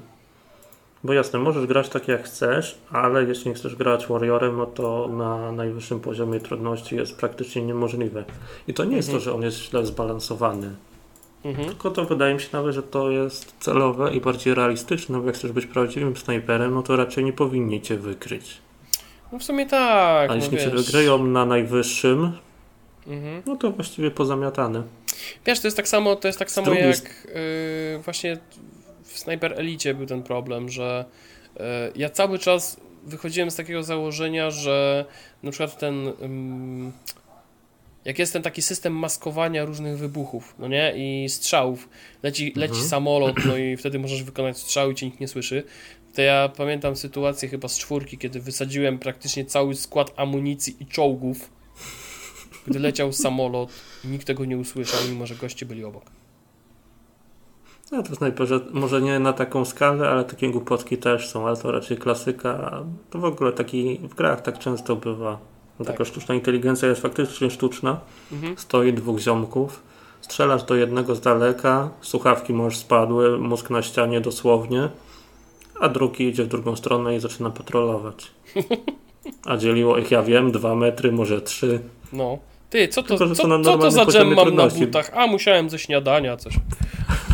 Bo 1.05 1.13
jasne, 1.13 1.39
możesz 1.39 1.67
grać 1.67 1.89
tak 1.89 2.09
jak 2.09 2.25
chcesz, 2.25 2.79
ale 2.91 3.25
jeśli 3.25 3.49
nie 3.49 3.55
chcesz 3.55 3.77
grać 3.77 4.07
Warriorem, 4.07 4.57
no 4.57 4.67
to 4.67 5.09
na 5.09 5.53
najwyższym 5.53 6.01
poziomie 6.01 6.41
trudności 6.41 6.97
jest 6.97 7.17
praktycznie 7.17 7.63
niemożliwe. 7.63 8.25
I 8.69 8.75
to 8.75 8.85
nie 8.85 8.97
jest 8.97 9.09
mhm. 9.09 9.19
to, 9.19 9.25
że 9.25 9.35
on 9.35 9.43
jest 9.43 9.57
źle 9.57 9.87
zbalansowany. 9.87 10.71
Mhm. 11.45 11.69
Tylko 11.69 11.91
to 11.91 12.05
wydaje 12.05 12.35
mi 12.35 12.41
się 12.41 12.49
nawet, 12.53 12.75
że 12.75 12.83
to 12.83 13.11
jest 13.11 13.55
celowe 13.61 14.15
i 14.15 14.21
bardziej 14.21 14.55
realistyczne, 14.55 15.21
bo 15.21 15.27
jak 15.27 15.35
chcesz 15.35 15.53
być 15.53 15.67
prawdziwym 15.67 16.17
snajperem, 16.17 16.75
no 16.75 16.83
to 16.83 16.97
raczej 16.97 17.25
nie 17.25 17.33
powinni 17.33 17.83
cię 17.83 17.97
wykryć. 17.97 18.59
No 19.33 19.39
w 19.39 19.45
sumie 19.45 19.67
tak. 19.67 20.31
A 20.31 20.35
no 20.35 20.41
jeśli 20.41 20.59
cię 20.59 20.71
wygryją 20.71 21.27
na 21.27 21.47
najwyższym, 21.47 22.33
mhm. 23.07 23.43
no 23.47 23.57
to 23.57 23.71
właściwie 23.71 24.11
pozamiatane. 24.11 24.83
Wiesz, 25.47 25.61
to 25.61 25.67
jest 25.67 25.77
tak 25.77 25.89
samo, 25.89 26.17
to 26.17 26.29
jest 26.29 26.39
tak 26.39 26.51
samo 26.51 26.75
jak 26.75 27.27
yy, 27.35 28.03
właśnie 28.05 28.39
w 29.05 29.19
Sniper 29.19 29.61
Elite 29.61 29.95
był 29.95 30.07
ten 30.07 30.23
problem, 30.23 30.69
że 30.69 31.05
yy, 31.57 31.65
ja 31.97 32.11
cały 32.11 32.39
czas 32.39 32.81
wychodziłem 33.05 33.51
z 33.51 33.57
takiego 33.57 33.83
założenia, 33.83 34.51
że 34.51 35.05
na 35.43 35.51
przykład 35.51 35.79
ten 35.79 36.05
yy, 36.05 36.13
jak 38.05 38.19
jest 38.19 38.33
ten 38.33 38.43
taki 38.43 38.63
system 38.63 38.93
maskowania 38.93 39.65
różnych 39.65 39.99
wybuchów, 39.99 40.55
no 40.59 40.69
nie, 40.69 40.93
i 40.97 41.29
strzałów, 41.29 41.89
leci, 42.23 42.53
leci 42.57 42.73
mhm. 42.73 42.89
samolot, 42.89 43.37
no 43.47 43.57
i 43.57 43.77
wtedy 43.77 43.99
możesz 43.99 44.23
wykonać 44.23 44.59
strzał 44.59 44.91
i 44.91 44.95
cię 44.95 45.07
nikt 45.07 45.21
nie 45.21 45.29
słyszy, 45.29 45.65
to 46.15 46.23
ja 46.23 46.49
pamiętam 46.57 46.97
sytuację 46.97 47.49
chyba 47.49 47.69
z 47.69 47.79
czwórki, 47.79 48.19
kiedy 48.19 48.41
wysadziłem 48.41 48.99
praktycznie 48.99 49.45
cały 49.45 49.75
skład 49.75 50.13
amunicji 50.17 50.77
i 50.81 50.87
czołgów, 50.87 51.51
gdy 52.67 52.79
leciał 52.79 53.13
samolot 53.13 53.71
i 54.05 54.09
nikt 54.09 54.27
tego 54.27 54.45
nie 54.45 54.59
usłyszał, 54.59 55.01
mimo 55.09 55.27
że 55.27 55.35
goście 55.35 55.67
byli 55.67 55.85
obok. 55.85 56.22
No 57.93 58.03
to 58.03 58.17
snajperze, 58.17 58.61
może 58.73 59.03
nie 59.03 59.19
na 59.19 59.33
taką 59.33 59.65
skalę, 59.65 60.09
ale 60.09 60.25
takie 60.25 60.51
głupotki 60.51 60.99
też 60.99 61.29
są, 61.29 61.47
ale 61.47 61.57
to 61.57 61.73
raczej 61.73 61.97
klasyka. 61.97 62.83
To 63.11 63.19
w 63.19 63.25
ogóle 63.25 63.53
taki 63.53 63.99
w 63.99 64.15
grach 64.15 64.41
tak 64.41 64.59
często 64.59 64.97
bywa. 64.97 65.39
No 65.79 65.85
tak. 65.85 65.95
Taka 65.95 66.05
sztuczna 66.05 66.35
inteligencja 66.35 66.89
jest 66.89 67.03
faktycznie 67.03 67.51
sztuczna. 67.51 68.01
Mhm. 68.33 68.59
Stoi 68.59 68.93
dwóch 68.93 69.19
ziomków. 69.19 69.83
Strzelasz 70.21 70.63
do 70.63 70.75
jednego 70.75 71.15
z 71.15 71.21
daleka, 71.21 71.91
słuchawki 72.01 72.53
możesz 72.53 72.79
spadły, 72.79 73.39
mózg 73.39 73.71
na 73.71 73.83
ścianie 73.83 74.21
dosłownie, 74.21 74.89
a 75.81 75.89
drugi 75.89 76.29
idzie 76.29 76.45
w 76.45 76.49
drugą 76.49 76.77
stronę 76.77 77.17
i 77.17 77.21
zaczyna 77.21 77.51
patrolować. 77.51 78.31
A 79.47 79.57
dzieliło 79.57 79.99
ich, 79.99 80.11
ja 80.11 80.23
wiem, 80.23 80.53
dwa 80.53 80.75
metry, 80.75 81.13
może 81.13 81.41
trzy. 81.41 81.81
No. 82.13 82.39
Ty, 82.71 82.89
co 82.89 83.03
to, 83.03 83.19
Tylko, 83.19 83.35
co, 83.35 83.63
co 83.63 83.79
to 83.79 83.91
za 83.91 84.07
dżem 84.07 84.35
mam 84.35 84.55
na 84.55 84.67
butach? 84.67 85.11
A, 85.15 85.27
musiałem 85.27 85.71
ze 85.71 85.79
śniadania 85.79 86.37
coś. 86.37 86.55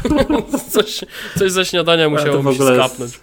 coś, 0.73 1.05
coś 1.38 1.52
ze 1.52 1.64
śniadania 1.64 2.09
musiało 2.09 2.43
mi 2.43 2.55
skapnąć 2.55 3.21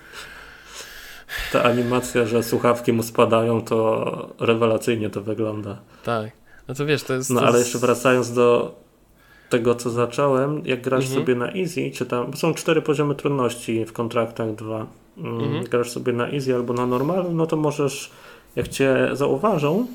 ta 1.51 1.63
animacja, 1.63 2.25
że 2.25 2.43
słuchawki 2.43 2.93
mu 2.93 3.03
spadają, 3.03 3.61
to 3.61 4.29
rewelacyjnie 4.39 5.09
to 5.09 5.21
wygląda. 5.21 5.77
Tak. 6.03 6.31
No 6.67 6.75
to 6.75 6.85
wiesz, 6.85 7.03
to 7.03 7.13
jest. 7.13 7.29
No 7.29 7.41
ale 7.41 7.59
jeszcze 7.59 7.79
wracając 7.79 8.33
do 8.33 8.75
tego, 9.49 9.75
co 9.75 9.89
zacząłem, 9.89 10.61
jak 10.65 10.81
grasz 10.81 11.05
mhm. 11.05 11.21
sobie 11.21 11.35
na 11.35 11.51
easy, 11.51 11.91
czy 11.91 12.05
tam, 12.05 12.31
bo 12.31 12.37
są 12.37 12.53
cztery 12.53 12.81
poziomy 12.81 13.15
trudności 13.15 13.85
w 13.85 13.93
kontraktach 13.93 14.55
dwa. 14.55 14.87
Mm, 15.17 15.43
mhm. 15.43 15.63
Grasz 15.63 15.91
sobie 15.91 16.13
na 16.13 16.29
easy 16.29 16.55
albo 16.55 16.73
na 16.73 16.85
normalu, 16.85 17.31
no 17.31 17.47
to 17.47 17.57
możesz, 17.57 18.11
jak 18.55 18.67
cię 18.67 19.09
zauważą, 19.13 19.87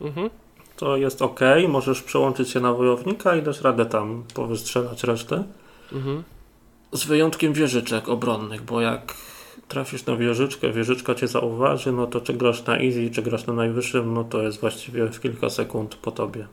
mhm. 0.00 0.30
to 0.76 0.96
jest 0.96 1.22
ok, 1.22 1.40
możesz 1.68 2.02
przełączyć 2.02 2.50
się 2.50 2.60
na 2.60 2.72
wojownika 2.72 3.36
i 3.36 3.42
dasz 3.42 3.60
radę 3.60 3.86
tam 3.86 4.24
powystrzelać 4.34 5.04
resztę. 5.04 5.44
Mhm. 5.92 6.22
Z 6.92 7.04
wyjątkiem 7.04 7.52
wieżyczek 7.52 8.08
obronnych, 8.08 8.62
bo 8.62 8.80
jak 8.80 9.14
trafisz 9.68 10.06
na 10.06 10.16
wieżyczkę, 10.16 10.72
wieżyczka 10.72 11.14
cię 11.14 11.28
zauważy, 11.28 11.92
no 11.92 12.06
to 12.06 12.20
czy 12.20 12.34
grasz 12.34 12.66
na 12.66 12.78
easy, 12.78 13.10
czy 13.10 13.22
grasz 13.22 13.46
na 13.46 13.52
najwyższym, 13.52 14.14
no 14.14 14.24
to 14.24 14.42
jest 14.42 14.60
właściwie 14.60 15.06
w 15.06 15.20
kilka 15.20 15.50
sekund 15.50 15.94
po 15.94 16.10
tobie. 16.10 16.46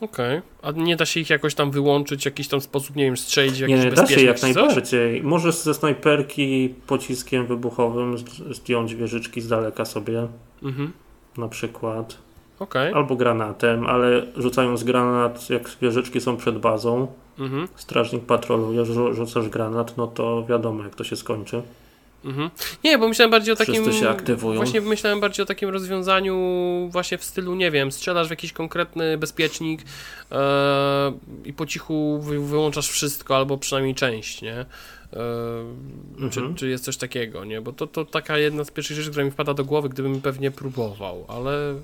Okej. 0.00 0.38
Okay. 0.38 0.42
A 0.62 0.70
nie 0.70 0.96
da 0.96 1.06
się 1.06 1.20
ich 1.20 1.30
jakoś 1.30 1.54
tam 1.54 1.70
wyłączyć, 1.70 2.22
w 2.22 2.24
jakiś 2.24 2.48
tam 2.48 2.60
sposób, 2.60 2.96
nie 2.96 3.04
wiem, 3.04 3.16
strzelić 3.16 3.54
w 3.54 3.60
jakiś 3.60 3.84
Nie, 3.84 3.90
da 3.90 4.06
się 4.06 4.22
jak 4.22 4.42
najbardziej. 4.42 5.22
Możesz 5.22 5.54
ze 5.54 5.74
snajperki 5.74 6.74
pociskiem 6.86 7.46
wybuchowym 7.46 8.18
zdjąć 8.50 8.94
wieżyczki 8.94 9.40
z 9.40 9.48
daleka 9.48 9.84
sobie. 9.84 10.28
Mhm. 10.62 10.92
Na 11.36 11.48
przykład. 11.48 12.18
Okay. 12.60 12.94
Albo 12.94 13.16
granatem, 13.16 13.86
ale 13.86 14.26
rzucając 14.36 14.84
granat, 14.84 15.50
jak 15.50 15.70
wieżyczki 15.82 16.20
są 16.20 16.36
przed 16.36 16.58
bazą, 16.58 17.06
mhm. 17.38 17.68
strażnik 17.76 18.24
patroluje, 18.24 18.84
rzucasz 19.12 19.48
granat, 19.48 19.96
no 19.96 20.06
to 20.06 20.46
wiadomo 20.46 20.84
jak 20.84 20.94
to 20.94 21.04
się 21.04 21.16
skończy. 21.16 21.62
Mhm. 22.24 22.50
Nie, 22.84 22.98
bo 22.98 23.08
myślałem 23.08 23.30
bardziej 23.30 23.52
o 23.52 23.56
takim. 23.56 23.74
Wszyscy 23.74 24.00
się 24.00 24.08
aktywują. 24.08 24.56
Właśnie 24.56 24.80
myślałem 24.80 25.20
bardziej 25.20 25.42
o 25.42 25.46
takim 25.46 25.68
rozwiązaniu, 25.68 26.36
właśnie 26.92 27.18
w 27.18 27.24
stylu, 27.24 27.54
nie 27.54 27.70
wiem, 27.70 27.92
strzelasz 27.92 28.26
w 28.26 28.30
jakiś 28.30 28.52
konkretny 28.52 29.18
bezpiecznik 29.18 29.82
yy, 30.30 30.36
i 31.44 31.52
po 31.52 31.66
cichu 31.66 32.20
wy, 32.22 32.40
wyłączasz 32.40 32.88
wszystko, 32.88 33.36
albo 33.36 33.58
przynajmniej 33.58 33.94
część, 33.94 34.42
nie? 34.42 34.66
Yy, 35.12 35.18
mhm. 36.12 36.30
czy, 36.30 36.54
czy 36.56 36.68
jest 36.68 36.84
coś 36.84 36.96
takiego, 36.96 37.44
nie? 37.44 37.60
Bo 37.60 37.72
to, 37.72 37.86
to 37.86 38.04
taka 38.04 38.38
jedna 38.38 38.64
z 38.64 38.70
pierwszych 38.70 38.96
rzeczy, 38.96 39.10
która 39.10 39.24
mi 39.24 39.30
wpada 39.30 39.54
do 39.54 39.64
głowy, 39.64 39.88
gdybym 39.88 40.20
pewnie 40.20 40.50
próbował, 40.50 41.24
ale. 41.28 41.74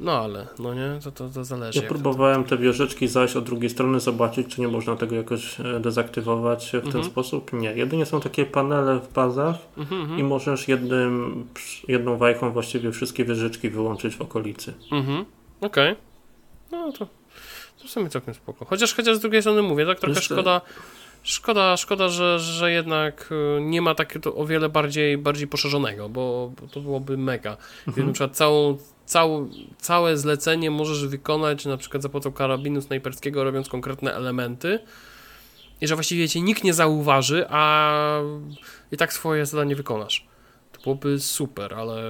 No 0.00 0.12
ale, 0.12 0.46
no 0.58 0.74
nie, 0.74 0.98
to, 1.04 1.12
to, 1.12 1.28
to 1.28 1.44
zależy. 1.44 1.80
Ja 1.82 1.88
próbowałem 1.88 2.44
to... 2.44 2.50
te 2.50 2.58
wieżyczki 2.58 3.08
zajść 3.08 3.36
od 3.36 3.44
drugiej 3.44 3.70
strony, 3.70 4.00
zobaczyć, 4.00 4.54
czy 4.54 4.60
nie 4.60 4.68
można 4.68 4.96
tego 4.96 5.16
jakoś 5.16 5.60
e, 5.60 5.80
dezaktywować 5.80 6.70
w 6.70 6.74
mhm. 6.74 6.92
ten 6.92 7.04
sposób. 7.04 7.52
Nie, 7.52 7.72
jedynie 7.72 8.06
są 8.06 8.20
takie 8.20 8.46
panele 8.46 9.00
w 9.00 9.12
bazach 9.12 9.56
mhm, 9.76 10.00
mhm, 10.00 10.20
i 10.20 10.22
możesz 10.22 10.68
jednym, 10.68 11.44
jedną 11.88 12.16
wajchą 12.16 12.50
właściwie 12.52 12.92
wszystkie 12.92 13.24
wieżyczki 13.24 13.70
wyłączyć 13.70 14.16
w 14.16 14.22
okolicy. 14.22 14.74
Mhm, 14.92 15.24
okej. 15.60 15.92
Okay. 15.92 16.08
No 16.70 16.92
to, 16.92 17.06
to 17.78 17.88
w 17.88 17.90
sumie 17.90 18.08
całkiem 18.08 18.34
spoko. 18.34 18.64
Chociaż, 18.64 18.94
chociaż 18.94 19.16
z 19.16 19.20
drugiej 19.20 19.42
strony 19.42 19.62
mówię, 19.62 19.86
tak 19.86 20.00
trochę 20.00 20.20
szkoda, 20.20 20.60
Szkoda, 21.22 21.76
szkoda 21.76 22.08
że, 22.08 22.38
że 22.38 22.72
jednak 22.72 23.30
e, 23.30 23.60
nie 23.60 23.82
ma 23.82 23.94
takiego 23.94 24.34
o 24.34 24.46
wiele 24.46 24.68
bardziej, 24.68 25.18
bardziej 25.18 25.48
poszerzonego, 25.48 26.08
bo, 26.08 26.52
bo 26.60 26.66
to 26.66 26.80
byłoby 26.80 27.18
mega. 27.18 27.56
Mhm. 27.86 28.06
Na 28.06 28.12
przykład 28.12 28.36
całą 28.36 28.78
cał, 29.08 29.48
całe 29.78 30.16
zlecenie 30.16 30.70
możesz 30.70 31.06
wykonać 31.06 31.66
na 31.66 31.76
przykład 31.76 32.02
za 32.02 32.08
pomocą 32.08 32.32
karabinu 32.32 32.80
snajperskiego, 32.80 33.44
robiąc 33.44 33.68
konkretne 33.68 34.14
elementy 34.14 34.78
i 35.80 35.88
że 35.88 35.94
właściwie 35.94 36.28
cię 36.28 36.40
nikt 36.40 36.64
nie 36.64 36.74
zauważy, 36.74 37.46
a 37.48 38.20
i 38.92 38.96
tak 38.96 39.12
swoje 39.12 39.46
zadanie 39.46 39.76
wykonasz. 39.76 40.26
To 40.72 40.80
byłoby 40.82 41.20
super, 41.20 41.74
ale 41.74 42.02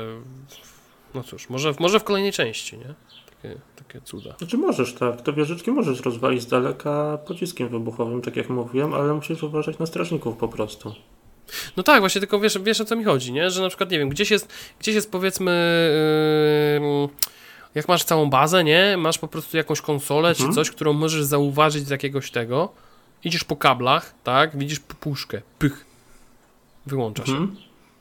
no 1.15 1.23
cóż, 1.23 1.49
może, 1.49 1.75
może 1.79 2.01
w 2.01 2.05
kolejnej 2.05 2.33
części, 2.33 2.79
nie? 2.79 2.95
Takie, 3.43 3.57
takie 3.77 4.01
cuda. 4.01 4.35
Znaczy 4.39 4.59
możesz, 4.59 4.95
tak. 4.95 5.23
To 5.23 5.33
wieżyczki 5.33 5.71
możesz 5.71 6.01
rozwalić 6.01 6.43
z 6.43 6.47
daleka 6.47 7.19
pociskiem 7.27 7.69
wybuchowym, 7.69 8.23
tak 8.23 8.37
jak 8.37 8.49
mówiłem, 8.49 8.95
ale 8.95 9.15
musisz 9.15 9.43
uważać 9.43 9.79
na 9.79 9.87
strażników 9.87 10.37
po 10.37 10.49
prostu. 10.49 10.95
No 11.77 11.83
tak, 11.83 12.01
właśnie 12.01 12.21
tylko 12.21 12.41
wiesz, 12.41 12.59
wiesz 12.59 12.81
o 12.81 12.85
co 12.85 12.97
mi 12.97 13.05
chodzi, 13.05 13.33
nie? 13.33 13.51
Że 13.51 13.63
na 13.63 13.69
przykład, 13.69 13.91
nie 13.91 13.99
wiem, 13.99 14.09
gdzieś 14.09 14.31
jest, 14.31 14.53
gdzieś 14.81 14.95
jest 14.95 15.11
powiedzmy... 15.11 15.53
Yy, 16.81 17.09
jak 17.75 17.89
masz 17.89 18.05
całą 18.05 18.31
bazę, 18.31 18.65
nie? 18.65 18.97
Masz 18.97 19.19
po 19.19 19.29
prostu 19.29 19.57
jakąś 19.57 19.81
konsolę 19.81 20.29
mhm. 20.29 20.49
czy 20.49 20.55
coś, 20.55 20.71
którą 20.71 20.93
możesz 20.93 21.25
zauważyć 21.25 21.87
z 21.87 21.91
jakiegoś 21.91 22.31
tego. 22.31 22.73
Idziesz 23.25 23.45
po 23.45 23.57
kablach, 23.57 24.15
tak? 24.25 24.59
Widzisz 24.59 24.81
puszkę, 24.81 25.43
pych. 25.59 25.85
Wyłącza 26.87 27.27
się. 27.27 27.33
Mhm. 27.33 27.57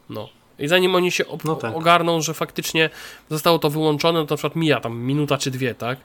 No. 0.09 0.29
I 0.59 0.67
zanim 0.67 0.95
oni 0.95 1.11
się 1.11 1.23
no 1.45 1.55
tak. 1.55 1.75
ogarną, 1.75 2.21
że 2.21 2.33
faktycznie 2.33 2.89
zostało 3.29 3.59
to 3.59 3.69
wyłączone, 3.69 4.19
no 4.19 4.25
to 4.25 4.33
na 4.33 4.37
przykład 4.37 4.55
mija 4.55 4.79
tam 4.79 4.99
minuta 4.99 5.37
czy 5.37 5.51
dwie, 5.51 5.75
tak? 5.75 5.99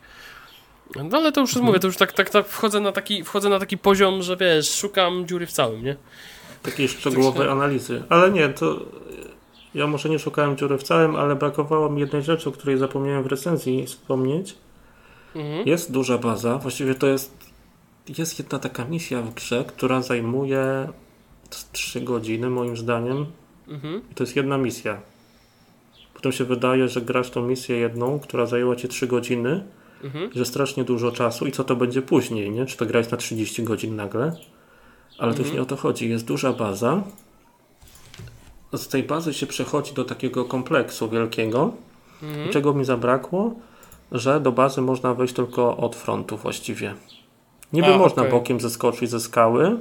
No 0.96 1.18
ale 1.18 1.32
to 1.32 1.40
już 1.40 1.50
mhm. 1.50 1.66
mówię, 1.66 1.80
to 1.80 1.86
już 1.86 1.96
tak, 1.96 2.12
tak, 2.12 2.30
tak 2.30 2.46
wchodzę, 2.46 2.80
na 2.80 2.92
taki, 2.92 3.24
wchodzę 3.24 3.48
na 3.48 3.58
taki 3.58 3.78
poziom, 3.78 4.22
że 4.22 4.36
wiesz, 4.36 4.74
szukam 4.74 5.26
dziury 5.26 5.46
w 5.46 5.52
całym, 5.52 5.84
nie? 5.84 5.96
takiej 6.62 6.88
szczegółowej 6.88 7.48
analizy. 7.48 8.02
Ale 8.08 8.30
nie, 8.30 8.48
to 8.48 8.80
ja 9.74 9.86
może 9.86 10.08
nie 10.08 10.18
szukałem 10.18 10.56
dziury 10.56 10.78
w 10.78 10.82
całym, 10.82 11.16
ale 11.16 11.36
brakowało 11.36 11.90
mi 11.90 12.00
jednej 12.00 12.22
rzeczy, 12.22 12.48
o 12.48 12.52
której 12.52 12.78
zapomniałem 12.78 13.22
w 13.22 13.26
recenzji 13.26 13.86
wspomnieć. 13.86 14.54
Mhm. 15.36 15.68
Jest 15.68 15.92
duża 15.92 16.18
baza, 16.18 16.58
właściwie 16.58 16.94
to 16.94 17.06
jest 17.06 17.52
jest 18.18 18.38
jedna 18.38 18.58
taka 18.58 18.84
misja 18.84 19.22
w 19.22 19.34
grze, 19.34 19.64
która 19.64 20.02
zajmuje 20.02 20.88
3 21.72 22.00
godziny 22.00 22.50
moim 22.50 22.76
zdaniem. 22.76 23.26
Mhm. 23.68 24.02
I 24.12 24.14
to 24.14 24.22
jest 24.22 24.36
jedna 24.36 24.58
misja. 24.58 25.00
Potem 26.14 26.32
się 26.32 26.44
wydaje, 26.44 26.88
że 26.88 27.00
grasz 27.00 27.30
tą 27.30 27.42
misję 27.42 27.76
jedną, 27.76 28.20
która 28.20 28.46
zajęła 28.46 28.76
ci 28.76 28.88
3 28.88 29.06
godziny, 29.06 29.64
mhm. 30.04 30.30
że 30.34 30.44
strasznie 30.44 30.84
dużo 30.84 31.12
czasu 31.12 31.46
i 31.46 31.52
co 31.52 31.64
to 31.64 31.76
będzie 31.76 32.02
później, 32.02 32.50
nie? 32.50 32.66
Czy 32.66 32.76
to 32.76 32.86
grać 32.86 33.10
na 33.10 33.16
30 33.16 33.62
godzin 33.62 33.96
nagle? 33.96 34.32
Ale 35.18 35.30
mhm. 35.30 35.44
też 35.44 35.54
nie 35.54 35.62
o 35.62 35.66
to 35.66 35.76
chodzi. 35.76 36.10
Jest 36.10 36.24
duża 36.24 36.52
baza. 36.52 37.02
Z 38.72 38.88
tej 38.88 39.02
bazy 39.02 39.34
się 39.34 39.46
przechodzi 39.46 39.94
do 39.94 40.04
takiego 40.04 40.44
kompleksu 40.44 41.08
wielkiego. 41.08 41.72
Mhm. 42.22 42.50
Czego 42.50 42.74
mi 42.74 42.84
zabrakło? 42.84 43.54
Że 44.12 44.40
do 44.40 44.52
bazy 44.52 44.80
można 44.80 45.14
wejść 45.14 45.34
tylko 45.34 45.76
od 45.76 45.96
frontu 45.96 46.36
właściwie. 46.36 46.94
Niby 47.72 47.94
A, 47.94 47.98
można 47.98 48.22
okay. 48.22 48.32
bokiem 48.32 48.60
zeskoczyć 48.60 49.10
ze 49.10 49.20
skały, 49.20 49.76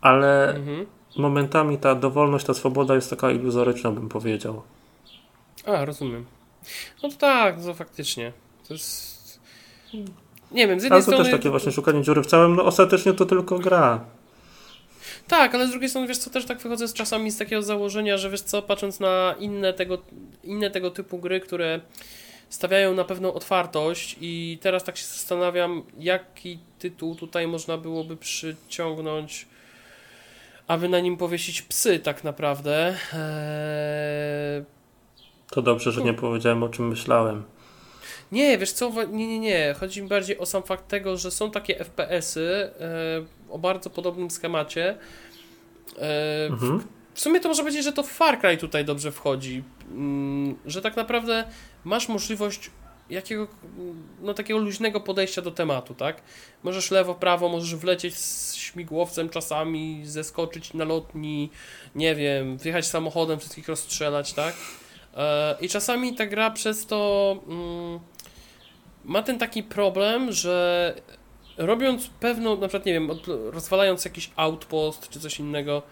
ale 0.00 0.54
mhm. 0.54 0.86
Momentami 1.16 1.78
ta 1.78 1.94
dowolność, 1.94 2.46
ta 2.46 2.54
swoboda 2.54 2.94
jest 2.94 3.10
taka 3.10 3.30
iluzoryczna, 3.30 3.90
bym 3.90 4.08
powiedział. 4.08 4.62
A, 5.66 5.84
rozumiem. 5.84 6.26
No 7.02 7.08
to 7.08 7.16
tak, 7.16 7.56
no 7.64 7.74
faktycznie. 7.74 8.32
To 8.68 8.74
jest... 8.74 9.40
Nie 10.50 10.68
wiem, 10.68 10.80
z 10.80 10.82
jednej 10.82 10.96
ale 10.96 11.04
to 11.04 11.10
strony... 11.10 11.24
też 11.24 11.32
takie 11.32 11.50
właśnie 11.50 11.72
szukanie 11.72 12.02
dziury 12.02 12.22
w 12.22 12.26
całym, 12.26 12.56
no 12.56 12.64
ostatecznie 12.64 13.12
to 13.12 13.26
tylko 13.26 13.58
gra. 13.58 14.04
Tak, 15.28 15.54
ale 15.54 15.66
z 15.66 15.70
drugiej 15.70 15.88
strony, 15.88 16.08
wiesz 16.08 16.18
co, 16.18 16.30
też 16.30 16.44
tak 16.44 16.58
wychodzę 16.58 16.88
z 16.88 16.92
czasami 16.92 17.30
z 17.30 17.38
takiego 17.38 17.62
założenia, 17.62 18.16
że 18.16 18.30
wiesz 18.30 18.40
co, 18.40 18.62
patrząc 18.62 19.00
na 19.00 19.34
inne 19.38 19.72
tego, 19.72 19.98
inne 20.44 20.70
tego 20.70 20.90
typu 20.90 21.18
gry, 21.18 21.40
które 21.40 21.80
stawiają 22.48 22.94
na 22.94 23.04
pewną 23.04 23.34
otwartość 23.34 24.16
i 24.20 24.58
teraz 24.62 24.84
tak 24.84 24.96
się 24.96 25.06
zastanawiam, 25.06 25.82
jaki 25.98 26.58
tytuł 26.78 27.14
tutaj 27.14 27.46
można 27.46 27.78
byłoby 27.78 28.16
przyciągnąć, 28.16 29.46
aby 30.66 30.88
na 30.88 31.00
nim 31.00 31.16
powiesić 31.16 31.62
psy 31.62 31.98
tak 31.98 32.24
naprawdę. 32.24 32.96
Eee... 33.14 34.64
To 35.50 35.62
dobrze, 35.62 35.92
że 35.92 36.02
nie 36.02 36.14
powiedziałem 36.14 36.62
o 36.62 36.68
czym 36.68 36.88
myślałem. 36.88 37.42
Nie, 38.32 38.58
wiesz 38.58 38.72
co, 38.72 38.90
nie, 39.04 39.26
nie, 39.26 39.38
nie. 39.38 39.74
Chodzi 39.80 40.02
mi 40.02 40.08
bardziej 40.08 40.38
o 40.38 40.46
sam 40.46 40.62
fakt 40.62 40.88
tego, 40.88 41.16
że 41.16 41.30
są 41.30 41.50
takie 41.50 41.84
FPS-y 41.84 42.70
e, 42.80 43.24
o 43.50 43.58
bardzo 43.58 43.90
podobnym 43.90 44.30
schemacie. 44.30 44.98
E, 45.98 46.46
mhm. 46.46 46.78
w, 46.78 46.84
w 47.14 47.20
sumie 47.20 47.40
to 47.40 47.48
może 47.48 47.62
powiedzieć, 47.62 47.84
że 47.84 47.92
to 47.92 48.02
Far 48.02 48.40
Cry 48.40 48.56
tutaj 48.56 48.84
dobrze 48.84 49.12
wchodzi. 49.12 49.62
Mm, 49.90 50.56
że 50.66 50.82
tak 50.82 50.96
naprawdę 50.96 51.44
masz 51.84 52.08
możliwość 52.08 52.70
jakiego, 53.10 53.48
no 54.20 54.34
takiego 54.34 54.60
luźnego 54.60 55.00
podejścia 55.00 55.42
do 55.42 55.50
tematu, 55.50 55.94
tak? 55.94 56.22
Możesz 56.62 56.90
lewo, 56.90 57.14
prawo, 57.14 57.48
możesz 57.48 57.74
wlecieć 57.76 58.18
z 58.18 58.54
śmigłowcem 58.54 59.28
czasami, 59.28 60.02
zeskoczyć 60.04 60.74
na 60.74 60.84
lotni, 60.84 61.50
nie 61.94 62.14
wiem, 62.14 62.58
wjechać 62.58 62.86
samochodem, 62.86 63.38
wszystkich 63.38 63.68
rozstrzelać, 63.68 64.32
tak? 64.32 64.54
E, 65.16 65.56
I 65.60 65.68
czasami 65.68 66.14
ta 66.14 66.26
gra 66.26 66.50
przez 66.50 66.86
to 66.86 67.36
mm, 67.48 68.00
ma 69.04 69.22
ten 69.22 69.38
taki 69.38 69.62
problem, 69.62 70.32
że 70.32 70.94
robiąc 71.56 72.06
pewną, 72.06 72.50
na 72.56 72.68
przykład, 72.68 72.86
nie 72.86 72.92
wiem, 72.92 73.10
rozwalając 73.26 74.04
jakiś 74.04 74.30
outpost 74.36 75.08
czy 75.08 75.20
coś 75.20 75.40
innego, 75.40 75.82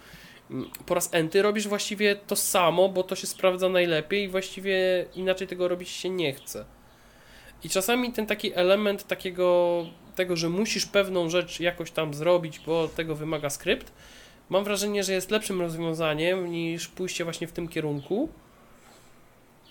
mm, 0.50 0.70
po 0.86 0.94
raz 0.94 1.08
enty 1.12 1.42
robisz 1.42 1.68
właściwie 1.68 2.16
to 2.16 2.36
samo, 2.36 2.88
bo 2.88 3.02
to 3.02 3.16
się 3.16 3.26
sprawdza 3.26 3.68
najlepiej 3.68 4.24
i 4.24 4.28
właściwie 4.28 5.06
inaczej 5.14 5.46
tego 5.48 5.68
robić 5.68 5.88
się 5.88 6.10
nie 6.10 6.32
chce. 6.32 6.64
I 7.64 7.68
czasami 7.68 8.12
ten 8.12 8.26
taki 8.26 8.54
element 8.54 9.06
takiego, 9.06 9.86
tego, 10.14 10.36
że 10.36 10.48
musisz 10.48 10.86
pewną 10.86 11.30
rzecz 11.30 11.60
jakoś 11.60 11.90
tam 11.90 12.14
zrobić, 12.14 12.60
bo 12.66 12.88
tego 12.88 13.14
wymaga 13.14 13.50
skrypt, 13.50 13.92
mam 14.50 14.64
wrażenie, 14.64 15.04
że 15.04 15.12
jest 15.12 15.30
lepszym 15.30 15.60
rozwiązaniem 15.60 16.50
niż 16.50 16.88
pójście 16.88 17.24
właśnie 17.24 17.46
w 17.46 17.52
tym 17.52 17.68
kierunku. 17.68 18.28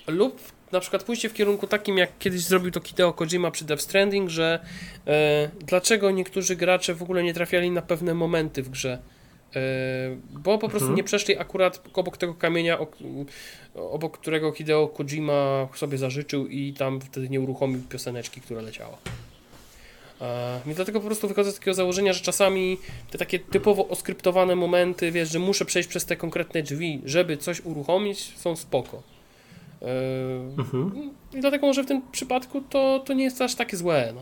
Lub 0.08 0.42
na 0.72 0.80
przykład 0.80 1.04
pójście 1.04 1.30
w 1.30 1.34
kierunku 1.34 1.68
takim, 1.68 1.98
jak 1.98 2.18
kiedyś 2.20 2.42
zrobił 2.42 2.72
to 2.72 2.82
Hideo 2.82 3.14
Kojima 3.14 3.52
przy 3.52 3.66
Death 3.66 3.84
Stranding, 3.84 4.30
że 4.30 4.60
e, 5.08 5.50
dlaczego 5.60 6.12
niektórzy 6.12 6.56
gracze 6.56 6.94
w 6.94 7.04
ogóle 7.04 7.24
nie 7.24 7.34
trafiali 7.34 7.72
na 7.72 7.82
pewne 7.82 8.14
momenty 8.14 8.64
w 8.64 8.70
grze. 8.70 9.00
E, 9.56 9.60
bo 10.32 10.58
po 10.58 10.70
prostu 10.70 10.86
mhm. 10.86 10.96
nie 10.96 11.04
przeszli 11.04 11.38
akurat 11.38 11.82
obok 11.94 12.18
tego 12.18 12.34
kamienia, 12.34 12.78
obok 13.76 14.18
którego 14.18 14.52
Hideo 14.52 14.88
Kojima 14.88 15.68
sobie 15.76 15.98
zażyczył 15.98 16.48
i 16.48 16.74
tam 16.74 17.02
wtedy 17.02 17.30
nie 17.30 17.42
uruchomił 17.42 17.82
pioseneczki, 17.90 18.42
która 18.42 18.62
leciała. 18.62 18.98
I 20.66 20.74
dlatego 20.74 21.00
po 21.00 21.06
prostu 21.06 21.28
wychodzę 21.28 21.52
z 21.52 21.56
takiego 21.56 21.74
założenia, 21.74 22.14
że 22.14 22.22
czasami 22.22 22.78
te 23.12 23.18
takie 23.18 23.40
typowo 23.40 23.88
oskryptowane 23.88 24.56
momenty, 24.56 25.12
wiesz, 25.12 25.32
że 25.32 25.40
muszę 25.40 25.66
przejść 25.66 25.90
przez 25.90 26.06
te 26.06 26.16
konkretne 26.16 26.64
drzwi, 26.64 27.02
żeby 27.06 27.38
coś 27.38 27.66
uruchomić, 27.66 28.34
są 28.38 28.56
spoko. 28.56 29.04
Mhm. 30.58 31.12
I 31.34 31.40
dlatego 31.40 31.68
może 31.68 31.84
w 31.84 31.88
tym 31.88 32.02
przypadku 32.12 32.62
to, 32.62 33.04
to 33.06 33.14
nie 33.14 33.24
jest 33.24 33.42
aż 33.42 33.56
takie 33.56 33.78
złe. 33.78 34.14
No. 34.16 34.22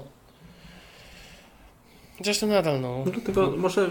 To 2.40 2.48
nadal, 2.48 2.82
no. 2.82 3.04
no 3.06 3.12
dlatego 3.12 3.58
może, 3.58 3.90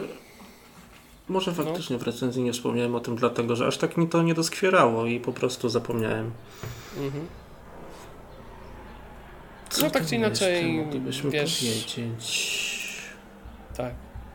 może 1.29 1.51
no. 1.51 1.65
faktycznie 1.65 1.97
no. 1.97 2.01
w 2.03 2.07
recenzji 2.07 2.43
nie 2.43 2.53
wspomniałem 2.53 2.95
o 2.95 3.01
tym, 3.01 3.17
dlatego 3.17 3.57
że 3.57 3.67
aż 3.67 3.79
tak 3.79 3.97
mi 3.97 4.09
to 4.09 4.23
nie 4.23 4.35
doskwierało 4.35 5.07
i 5.07 5.21
po 5.21 5.33
prostu 5.33 5.69
zapomniałem. 5.69 6.31
Mhm. 6.99 7.27
Co 9.71 9.85
no 9.85 9.91
tak 9.91 10.07
czy 10.07 10.17
inaczej, 10.17 10.73
moglibyśmy 10.73 11.31
wiesz, 11.31 11.59
powiedzieć? 11.59 12.01
Tak. 13.77 13.95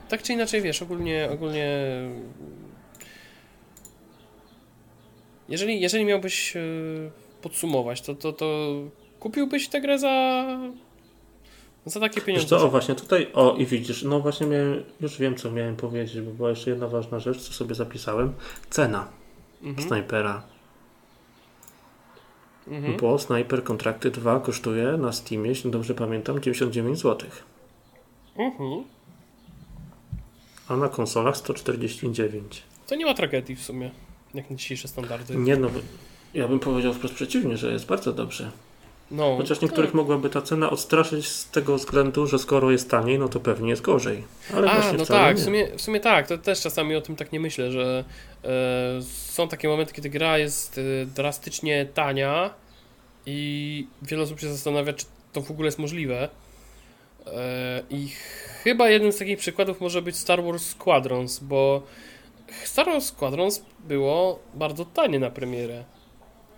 Tak 0.10 0.24
czy 0.24 0.34
inaczej, 0.34 0.62
wiesz, 0.62 0.82
ogólnie, 0.82 1.30
ogólnie 1.32 1.68
jeżeli, 5.50 5.82
jeżeli 5.82 6.06
miałbyś 6.06 6.56
e, 6.56 6.62
podsumować, 7.42 8.02
to, 8.02 8.16
to, 8.16 8.34
to 8.34 8.74
kupiłbyś 9.20 9.68
tę 9.68 9.82
grę 9.82 10.00
za, 10.00 10.46
za 11.86 12.00
takie 12.00 12.22
pieniądze? 12.22 12.56
Wiesz 12.56 12.62
co, 12.62 12.66
o 12.66 12.70
właśnie 12.70 12.96
tutaj, 12.96 13.28
o 13.34 13.56
i 13.58 13.66
widzisz, 13.66 14.04
no 14.04 14.20
właśnie 14.20 14.48
miałem, 14.48 14.84
już 15.02 15.18
wiem 15.18 15.36
co 15.36 15.52
miałem 15.52 15.76
powiedzieć, 15.76 16.22
bo 16.22 16.32
była 16.32 16.50
jeszcze 16.50 16.70
jedna 16.70 16.88
ważna 16.88 17.20
rzecz, 17.20 17.42
co 17.42 17.54
sobie 17.54 17.76
zapisałem. 17.76 18.34
Cena 18.70 19.08
mhm. 19.64 19.88
snajpera. 19.88 20.44
Mhm. 22.68 22.98
Bo 22.98 23.20
Sniper 23.20 23.64
Kontrakty 23.64 24.12
2 24.12 24.40
kosztuje 24.40 24.86
na 24.98 25.12
Steamie, 25.12 25.50
jeśli 25.50 25.72
dobrze 25.72 25.94
pamiętam, 25.94 26.42
99 26.42 27.00
zł. 27.00 27.30
Mhm. 28.38 28.84
A 30.68 30.76
na 30.76 30.90
konsolach 30.90 31.38
149. 31.38 32.64
To 32.88 32.96
nie 32.96 33.06
ma 33.06 33.14
tragedii 33.14 33.56
w 33.56 33.62
sumie, 33.62 33.92
jak 34.34 34.50
na 34.50 34.56
dzisiejsze 34.56 34.88
standardy. 34.88 35.36
Nie 35.36 35.58
no, 35.58 35.70
ja 36.34 36.48
bym 36.48 36.60
powiedział 36.60 36.94
wprost 36.94 37.16
przeciwnie, 37.16 37.58
że 37.58 37.72
jest 37.72 37.86
bardzo 37.86 38.14
dobrze. 38.14 38.52
No, 39.12 39.38
Chociaż 39.38 39.62
niektórych 39.62 39.94
mogłaby 39.94 40.30
ta 40.30 40.42
cena 40.42 40.70
odstraszyć 40.70 41.28
z 41.28 41.50
tego 41.50 41.78
względu, 41.78 42.28
że 42.28 42.40
skoro 42.40 42.72
jest 42.72 42.90
taniej, 42.90 43.20
no 43.20 43.30
to 43.30 43.40
pewnie 43.40 43.70
jest 43.70 43.82
gorzej. 43.82 44.24
Ale 44.56 44.72
A, 44.72 44.94
no 44.94 45.06
tak, 45.06 45.38
w 45.38 45.44
sumie, 45.44 45.68
w 45.78 45.82
sumie 45.82 46.00
tak, 46.00 46.28
to 46.28 46.38
też 46.38 46.62
czasami 46.62 46.96
o 46.96 47.02
tym 47.02 47.16
tak 47.16 47.32
nie 47.32 47.40
myślę, 47.40 47.72
że 47.72 48.04
e, 48.44 49.02
są 49.02 49.48
takie 49.48 49.68
momenty, 49.68 49.94
kiedy 49.94 50.10
gra 50.10 50.38
jest 50.38 50.78
e, 50.78 51.06
drastycznie 51.06 51.86
tania 51.86 52.54
i 53.26 53.88
wiele 54.02 54.24
osób 54.24 54.40
się 54.40 54.50
zastanawia, 54.50 54.94
czy 54.94 55.06
to 55.34 55.42
w 55.42 55.52
ogóle 55.52 55.68
jest 55.68 55.80
możliwe. 55.80 56.30
E, 57.28 57.84
I 57.90 58.10
chyba 58.64 58.90
jednym 58.90 59.12
z 59.12 59.18
takich 59.18 59.40
przykładów 59.40 59.82
może 59.82 60.02
być 60.02 60.16
Star 60.16 60.44
Wars 60.44 60.66
Squadrons, 60.66 61.40
bo 61.40 61.84
Star 62.64 62.86
Wars 62.86 63.06
Squadrons 63.06 63.66
było 63.80 64.40
bardzo 64.54 64.86
tanie 64.86 65.20
na 65.20 65.30
premierę 65.30 65.84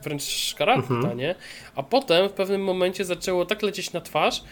wręcz 0.04 0.24
szkaradne 0.24 0.84
mhm. 0.84 1.04
tanie, 1.04 1.36
a 1.76 1.84
potem 1.84 2.30
w 2.30 2.32
pewnym 2.32 2.64
momencie 2.64 3.06
zaczęło 3.06 3.46
tak 3.46 3.62
lecieć 3.62 3.94
na 3.94 4.02
twarz, 4.02 4.44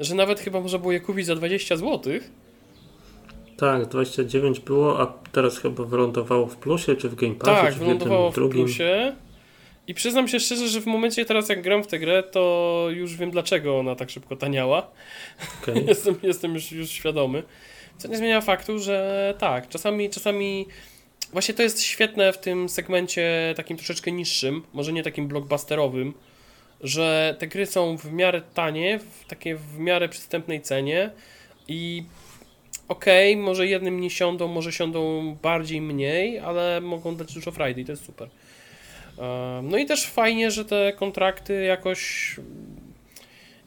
że 0.00 0.14
nawet 0.14 0.40
chyba 0.40 0.60
można 0.60 0.78
było 0.78 0.92
je 0.92 1.00
kupić 1.00 1.26
za 1.26 1.34
20 1.34 1.76
zł. 1.76 2.12
Tak, 3.56 3.86
29 3.86 4.60
było, 4.60 5.00
a 5.00 5.06
teraz 5.32 5.58
chyba 5.58 5.84
wylądowało 5.84 6.46
w 6.46 6.56
plusie, 6.56 6.96
czy 6.96 7.08
w 7.08 7.14
Game 7.14 7.34
Passie, 7.34 7.62
tak, 7.62 7.72
czy 7.72 7.74
w 7.74 7.78
wylądowało 7.78 8.30
w, 8.30 8.34
drugim. 8.34 8.64
plusie. 8.64 9.16
I 9.86 9.94
przyznam 9.94 10.28
się 10.28 10.40
szczerze, 10.40 10.68
że 10.68 10.80
w 10.80 10.86
momencie 10.86 11.24
teraz 11.24 11.48
jak 11.48 11.62
gram 11.62 11.82
w 11.82 11.86
tę 11.86 11.98
grę, 11.98 12.22
to 12.22 12.86
już 12.90 13.16
wiem 13.16 13.30
dlaczego 13.30 13.78
ona 13.78 13.94
tak 13.94 14.10
szybko 14.10 14.36
taniała. 14.36 14.90
Okay. 15.62 15.80
jestem, 15.88 16.14
jestem 16.22 16.54
już, 16.54 16.72
już 16.72 16.90
świadomy. 16.90 17.42
Co 17.98 18.08
nie 18.08 18.16
zmienia 18.16 18.40
faktu, 18.40 18.78
że 18.78 19.34
tak, 19.38 19.68
czasami, 19.68 20.10
czasami 20.10 20.66
Właśnie 21.32 21.54
to 21.54 21.62
jest 21.62 21.82
świetne 21.82 22.32
w 22.32 22.38
tym 22.38 22.68
segmencie 22.68 23.54
takim 23.56 23.76
troszeczkę 23.76 24.12
niższym, 24.12 24.62
może 24.72 24.92
nie 24.92 25.02
takim 25.02 25.28
blockbusterowym, 25.28 26.14
że 26.80 27.36
te 27.38 27.46
gry 27.46 27.66
są 27.66 27.96
w 27.96 28.12
miarę 28.12 28.42
tanie, 28.54 28.98
w 28.98 29.24
takiej 29.28 29.56
w 29.56 29.78
miarę 29.78 30.08
przystępnej 30.08 30.60
cenie 30.60 31.10
i 31.68 32.04
okej, 32.88 33.32
okay, 33.32 33.44
może 33.44 33.66
jednym 33.66 34.00
nie 34.00 34.10
siądą, 34.10 34.48
może 34.48 34.72
siądą 34.72 35.34
bardziej 35.42 35.80
mniej, 35.80 36.38
ale 36.38 36.80
mogą 36.80 37.16
dać 37.16 37.34
dużo 37.34 37.50
frajdy 37.50 37.80
i 37.80 37.84
to 37.84 37.92
jest 37.92 38.04
super. 38.04 38.28
No 39.62 39.78
i 39.78 39.86
też 39.86 40.06
fajnie, 40.06 40.50
że 40.50 40.64
te 40.64 40.92
kontrakty 40.92 41.64
jakoś 41.64 42.36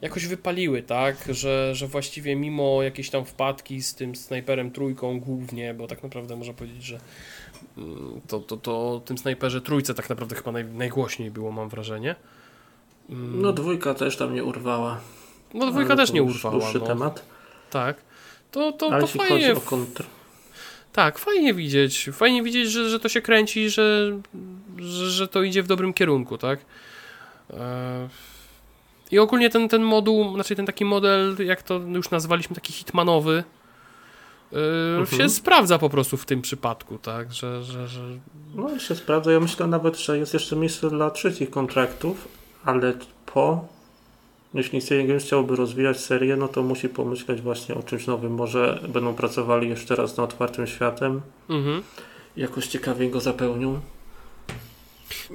jakoś 0.02 0.26
wypaliły, 0.26 0.82
tak, 0.82 1.16
że, 1.30 1.74
że 1.74 1.86
właściwie 1.86 2.36
mimo 2.36 2.82
jakiejś 2.82 3.10
tam 3.10 3.24
wpadki 3.24 3.82
z 3.82 3.94
tym 3.94 4.16
snajperem 4.16 4.70
trójką 4.70 5.20
głównie, 5.20 5.74
bo 5.74 5.86
tak 5.86 6.02
naprawdę 6.02 6.36
można 6.36 6.54
powiedzieć, 6.54 6.84
że 6.84 7.00
to, 8.28 8.40
to, 8.40 8.56
to 8.56 9.02
tym 9.04 9.18
snajperze 9.18 9.60
trójce 9.60 9.94
tak 9.94 10.10
naprawdę 10.10 10.36
chyba 10.36 10.52
naj, 10.52 10.64
najgłośniej 10.64 11.30
było, 11.30 11.52
mam 11.52 11.68
wrażenie. 11.68 12.14
Mm. 13.10 13.42
No 13.42 13.52
dwójka 13.52 13.94
też 13.94 14.16
tam 14.16 14.34
nie 14.34 14.44
urwała. 14.44 15.00
No 15.54 15.70
dwójka 15.70 15.96
też 15.96 16.12
nie 16.12 16.22
urwała. 16.22 16.58
Dłuższy 16.58 16.78
no. 16.78 16.86
temat. 16.86 17.24
Tak. 17.70 17.96
To, 18.50 18.72
to, 18.72 18.86
Ale 18.92 19.00
to 19.00 19.06
fajnie. 19.06 19.54
kontr... 19.64 20.04
Tak, 20.92 21.18
fajnie 21.18 21.54
widzieć. 21.54 22.10
Fajnie 22.12 22.42
widzieć, 22.42 22.70
że, 22.70 22.90
że 22.90 23.00
to 23.00 23.08
się 23.08 23.22
kręci, 23.22 23.70
że, 23.70 24.18
że, 24.78 25.10
że 25.10 25.28
to 25.28 25.42
idzie 25.42 25.62
w 25.62 25.66
dobrym 25.66 25.92
kierunku, 25.92 26.38
tak? 26.38 26.58
E, 27.50 28.08
I 29.10 29.18
ogólnie 29.18 29.50
ten, 29.50 29.68
ten 29.68 29.82
moduł, 29.82 30.34
znaczy 30.34 30.56
ten 30.56 30.66
taki 30.66 30.84
model, 30.84 31.36
jak 31.44 31.62
to 31.62 31.78
już 31.78 32.10
nazwaliśmy, 32.10 32.54
taki 32.54 32.72
hitmanowy, 32.72 33.44
Mhm. 34.98 35.20
się 35.20 35.28
sprawdza 35.28 35.78
po 35.78 35.90
prostu 35.90 36.16
w 36.16 36.26
tym 36.26 36.42
przypadku, 36.42 36.98
tak? 36.98 37.32
Że, 37.32 37.64
że, 37.64 37.88
że... 37.88 38.00
No 38.54 38.78
się 38.78 38.94
sprawdza. 38.94 39.32
Ja 39.32 39.40
myślę 39.40 39.66
nawet, 39.66 39.98
że 39.98 40.18
jest 40.18 40.34
jeszcze 40.34 40.56
miejsce 40.56 40.90
dla 40.90 41.10
trzecich 41.10 41.50
kontraktów, 41.50 42.28
ale 42.64 42.92
po, 43.26 43.64
jeśli 44.54 44.80
Sega 44.80 45.18
chciałby 45.18 45.56
rozwijać 45.56 46.00
serię, 46.00 46.36
no 46.36 46.48
to 46.48 46.62
musi 46.62 46.88
pomyśleć 46.88 47.40
właśnie 47.40 47.74
o 47.74 47.82
czymś 47.82 48.06
nowym. 48.06 48.34
Może 48.34 48.80
będą 48.88 49.14
pracowali 49.14 49.68
jeszcze 49.68 49.96
raz 49.96 50.16
nad 50.16 50.30
otwartym 50.32 50.66
światem, 50.66 51.20
Mhm. 51.50 51.82
jakoś 52.36 52.66
ciekawiej 52.66 53.10
go 53.10 53.20
zapełnią. 53.20 53.80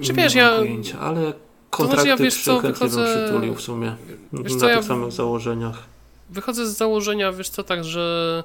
Czy 0.03 0.09
Nie 0.09 0.13
wiesz, 0.13 0.35
mam 0.35 0.43
ja- 0.43 0.57
pojęcia, 0.57 0.99
ale 0.99 1.33
kontrakty 1.69 2.07
ja, 2.07 2.17
wiesz 2.17 2.43
co, 2.43 2.59
wychodzę- 2.61 3.23
przytulił 3.25 3.55
w 3.55 3.61
sumie. 3.61 3.95
Wiesz 4.33 4.53
na 4.53 4.59
co, 4.59 4.65
tych 4.67 4.75
ja- 4.75 4.83
samych 4.83 5.11
założeniach. 5.11 5.83
Wychodzę 6.29 6.67
z 6.67 6.77
założenia, 6.77 7.31
wiesz 7.31 7.49
co, 7.49 7.63
tak, 7.63 7.83
że 7.83 8.43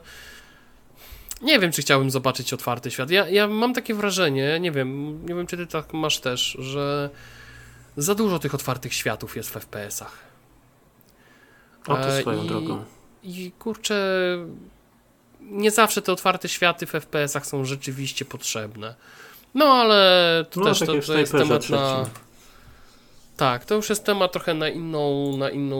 nie 1.42 1.58
wiem, 1.58 1.72
czy 1.72 1.82
chciałbym 1.82 2.10
zobaczyć 2.10 2.52
otwarty 2.52 2.90
świat. 2.90 3.10
Ja, 3.10 3.28
ja 3.28 3.48
mam 3.48 3.74
takie 3.74 3.94
wrażenie, 3.94 4.60
nie 4.60 4.70
wiem, 4.72 5.20
nie 5.26 5.34
wiem, 5.34 5.46
czy 5.46 5.56
ty 5.56 5.66
tak 5.66 5.92
masz 5.92 6.18
też, 6.18 6.56
że 6.60 7.10
za 7.96 8.14
dużo 8.14 8.38
tych 8.38 8.54
otwartych 8.54 8.94
światów 8.94 9.36
jest 9.36 9.50
w 9.50 9.52
FPS-ach. 9.56 10.18
O 11.86 11.94
to 11.96 12.08
E, 12.08 12.20
swoją 12.20 12.44
i- 12.44 12.48
drogą. 12.48 12.84
I 13.22 13.52
kurczę, 13.58 13.96
nie 15.40 15.70
zawsze 15.70 16.02
te 16.02 16.12
otwarte 16.12 16.48
światy 16.48 16.86
w 16.86 16.92
FPS-ach 16.92 17.46
są 17.46 17.64
rzeczywiście 17.64 18.24
potrzebne. 18.24 18.94
No 19.54 19.64
ale 19.64 20.44
to 20.50 20.60
No, 20.60 20.66
też 20.66 20.78
tak 20.78 20.86
to, 20.88 21.00
to 21.06 21.18
jest 21.18 21.32
temat 21.32 21.70
na. 21.70 22.04
Tak, 23.42 23.64
to 23.64 23.74
już 23.74 23.88
jest 23.90 24.04
temat 24.04 24.32
trochę 24.32 24.54
na 24.54 24.68
inną, 24.68 25.36
na 25.36 25.50
inną 25.50 25.78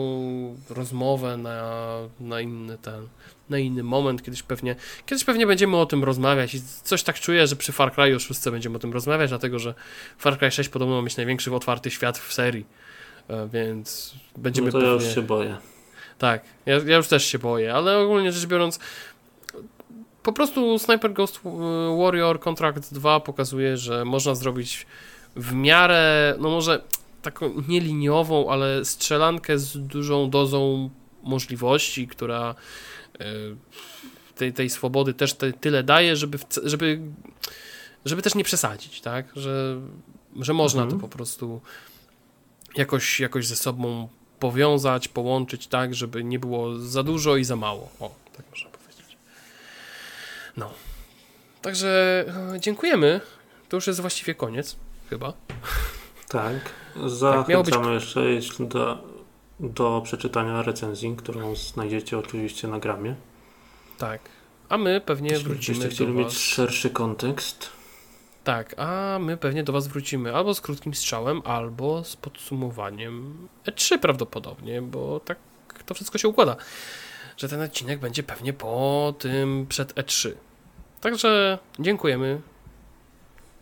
rozmowę, 0.69 1.37
na, 1.37 1.87
na 2.19 2.41
inny 2.41 2.77
ten, 2.77 3.07
na 3.49 3.57
inny 3.57 3.83
moment, 3.83 4.23
kiedyś 4.23 4.43
pewnie, 4.43 4.75
kiedyś 5.05 5.23
pewnie 5.23 5.47
będziemy 5.47 5.77
o 5.77 5.85
tym 5.85 6.03
rozmawiać 6.03 6.55
i 6.55 6.61
coś 6.83 7.03
tak 7.03 7.19
czuję, 7.19 7.47
że 7.47 7.55
przy 7.55 7.71
Far 7.71 7.93
Cry 7.93 8.19
6 8.19 8.49
będziemy 8.49 8.75
o 8.75 8.79
tym 8.79 8.93
rozmawiać, 8.93 9.29
dlatego 9.29 9.59
że 9.59 9.73
Far 10.17 10.37
Cry 10.37 10.51
6 10.51 10.69
podobno 10.69 10.95
ma 10.95 11.01
mieć 11.01 11.17
największy 11.17 11.55
otwarty 11.55 11.91
świat 11.91 12.17
w 12.17 12.33
serii, 12.33 12.65
E, 13.27 13.47
więc 13.47 14.15
będziemy 14.37 14.65
No 14.65 14.71
to 14.71 14.79
ja 14.79 14.91
pewnie... 14.91 15.05
już 15.05 15.15
się 15.15 15.21
boję. 15.21 15.57
Tak, 16.17 16.41
ja, 16.65 16.79
ja 16.85 16.97
już 16.97 17.07
też 17.07 17.25
się 17.25 17.39
boję, 17.39 17.73
ale 17.73 17.97
ogólnie 17.97 18.31
rzecz 18.31 18.45
biorąc, 18.45 18.79
po 20.23 20.33
prostu 20.33 20.79
Sniper 20.79 21.13
Ghost 21.13 21.39
Warrior 21.97 22.39
Contract 22.39 22.93
2 22.93 23.19
pokazuje, 23.19 23.77
że 23.77 24.05
można 24.05 24.35
zrobić 24.35 24.85
w 25.35 25.53
miarę, 25.53 26.35
no 26.39 26.49
może 26.49 26.81
taką 27.23 27.63
nieliniową, 27.67 28.49
ale 28.49 28.85
strzelankę 28.85 29.59
z 29.59 29.77
dużą 29.77 30.29
dozą 30.29 30.89
możliwości, 31.23 32.07
która 32.07 32.55
e, 33.19 33.25
tej, 34.35 34.53
tej 34.53 34.69
swobody 34.69 35.13
też 35.13 35.33
te, 35.33 35.53
tyle 35.53 35.83
daje, 35.83 36.15
żeby, 36.15 36.39
żeby, 36.63 36.99
żeby 38.05 38.21
też 38.21 38.35
nie 38.35 38.43
przesadzić, 38.43 39.01
tak? 39.01 39.25
Że, 39.35 39.81
że 40.39 40.53
można 40.53 40.81
Mhm. 40.83 41.01
to 41.01 41.07
po 41.07 41.15
prostu 41.17 41.61
jakoś, 42.77 43.19
jakoś 43.19 43.47
ze 43.47 43.55
sobą 43.55 44.09
powiązać, 44.39 45.07
połączyć 45.07 45.67
tak, 45.67 45.95
żeby 45.95 46.23
nie 46.23 46.39
było 46.39 46.79
za 46.79 47.03
dużo 47.03 47.37
i 47.37 47.43
za 47.43 47.55
mało. 47.55 47.89
O, 47.99 48.15
tak 48.37 48.45
można 48.51 48.69
powiedzieć. 48.69 49.17
No. 50.57 50.73
Także 51.61 52.25
e, 52.55 52.59
dziękujemy. 52.59 53.21
To 53.69 53.77
już 53.77 53.87
jest 53.87 53.99
właściwie 53.99 54.35
koniec, 54.35 54.75
chyba. 55.09 55.33
Tak. 56.33 56.53
być- 56.95 57.11
Zachęcamy 57.11 57.93
jeszcze 57.93 58.25
jeśli 58.25 58.67
do, 58.67 58.97
do 59.59 60.01
przeczytania 60.03 60.61
recenzji, 60.61 61.15
którą 61.17 61.55
znajdziecie 61.55 62.17
oczywiście 62.17 62.67
na 62.67 62.79
gramie. 62.79 63.15
Tak. 63.97 64.21
A 64.69 64.77
my 64.77 65.01
pewnie 65.05 65.29
Jeśli 65.29 65.45
wrócimy 65.45 65.85
do 65.85 65.91
chcieli 65.91 66.13
was. 66.13 66.25
mieć 66.25 66.37
szerszy 66.37 66.89
kontekst. 66.89 67.69
Tak, 68.43 68.75
a 68.79 69.19
my 69.21 69.37
pewnie 69.37 69.63
do 69.63 69.73
was 69.73 69.87
wrócimy 69.87 70.35
albo 70.35 70.53
z 70.53 70.61
krótkim 70.61 70.93
strzałem, 70.93 71.41
albo 71.45 72.03
z 72.03 72.15
podsumowaniem 72.15 73.47
E3 73.65 73.99
prawdopodobnie, 73.99 74.81
bo 74.81 75.19
tak 75.19 75.37
to 75.85 75.93
wszystko 75.93 76.17
się 76.17 76.27
układa, 76.27 76.55
że 77.37 77.49
ten 77.49 77.61
odcinek 77.61 77.99
będzie 77.99 78.23
pewnie 78.23 78.53
po 78.53 79.13
tym 79.19 79.65
przed 79.69 79.93
E3. 79.95 80.31
Także 81.01 81.57
dziękujemy 81.79 82.41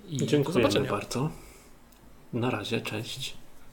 i 0.10 0.18
do 0.18 0.26
Dziękujemy 0.26 0.62
zobaczenia. 0.64 0.92
bardzo. 0.92 1.30
Na 2.34 2.50
razie, 2.50 2.82
cześć. 2.82 3.41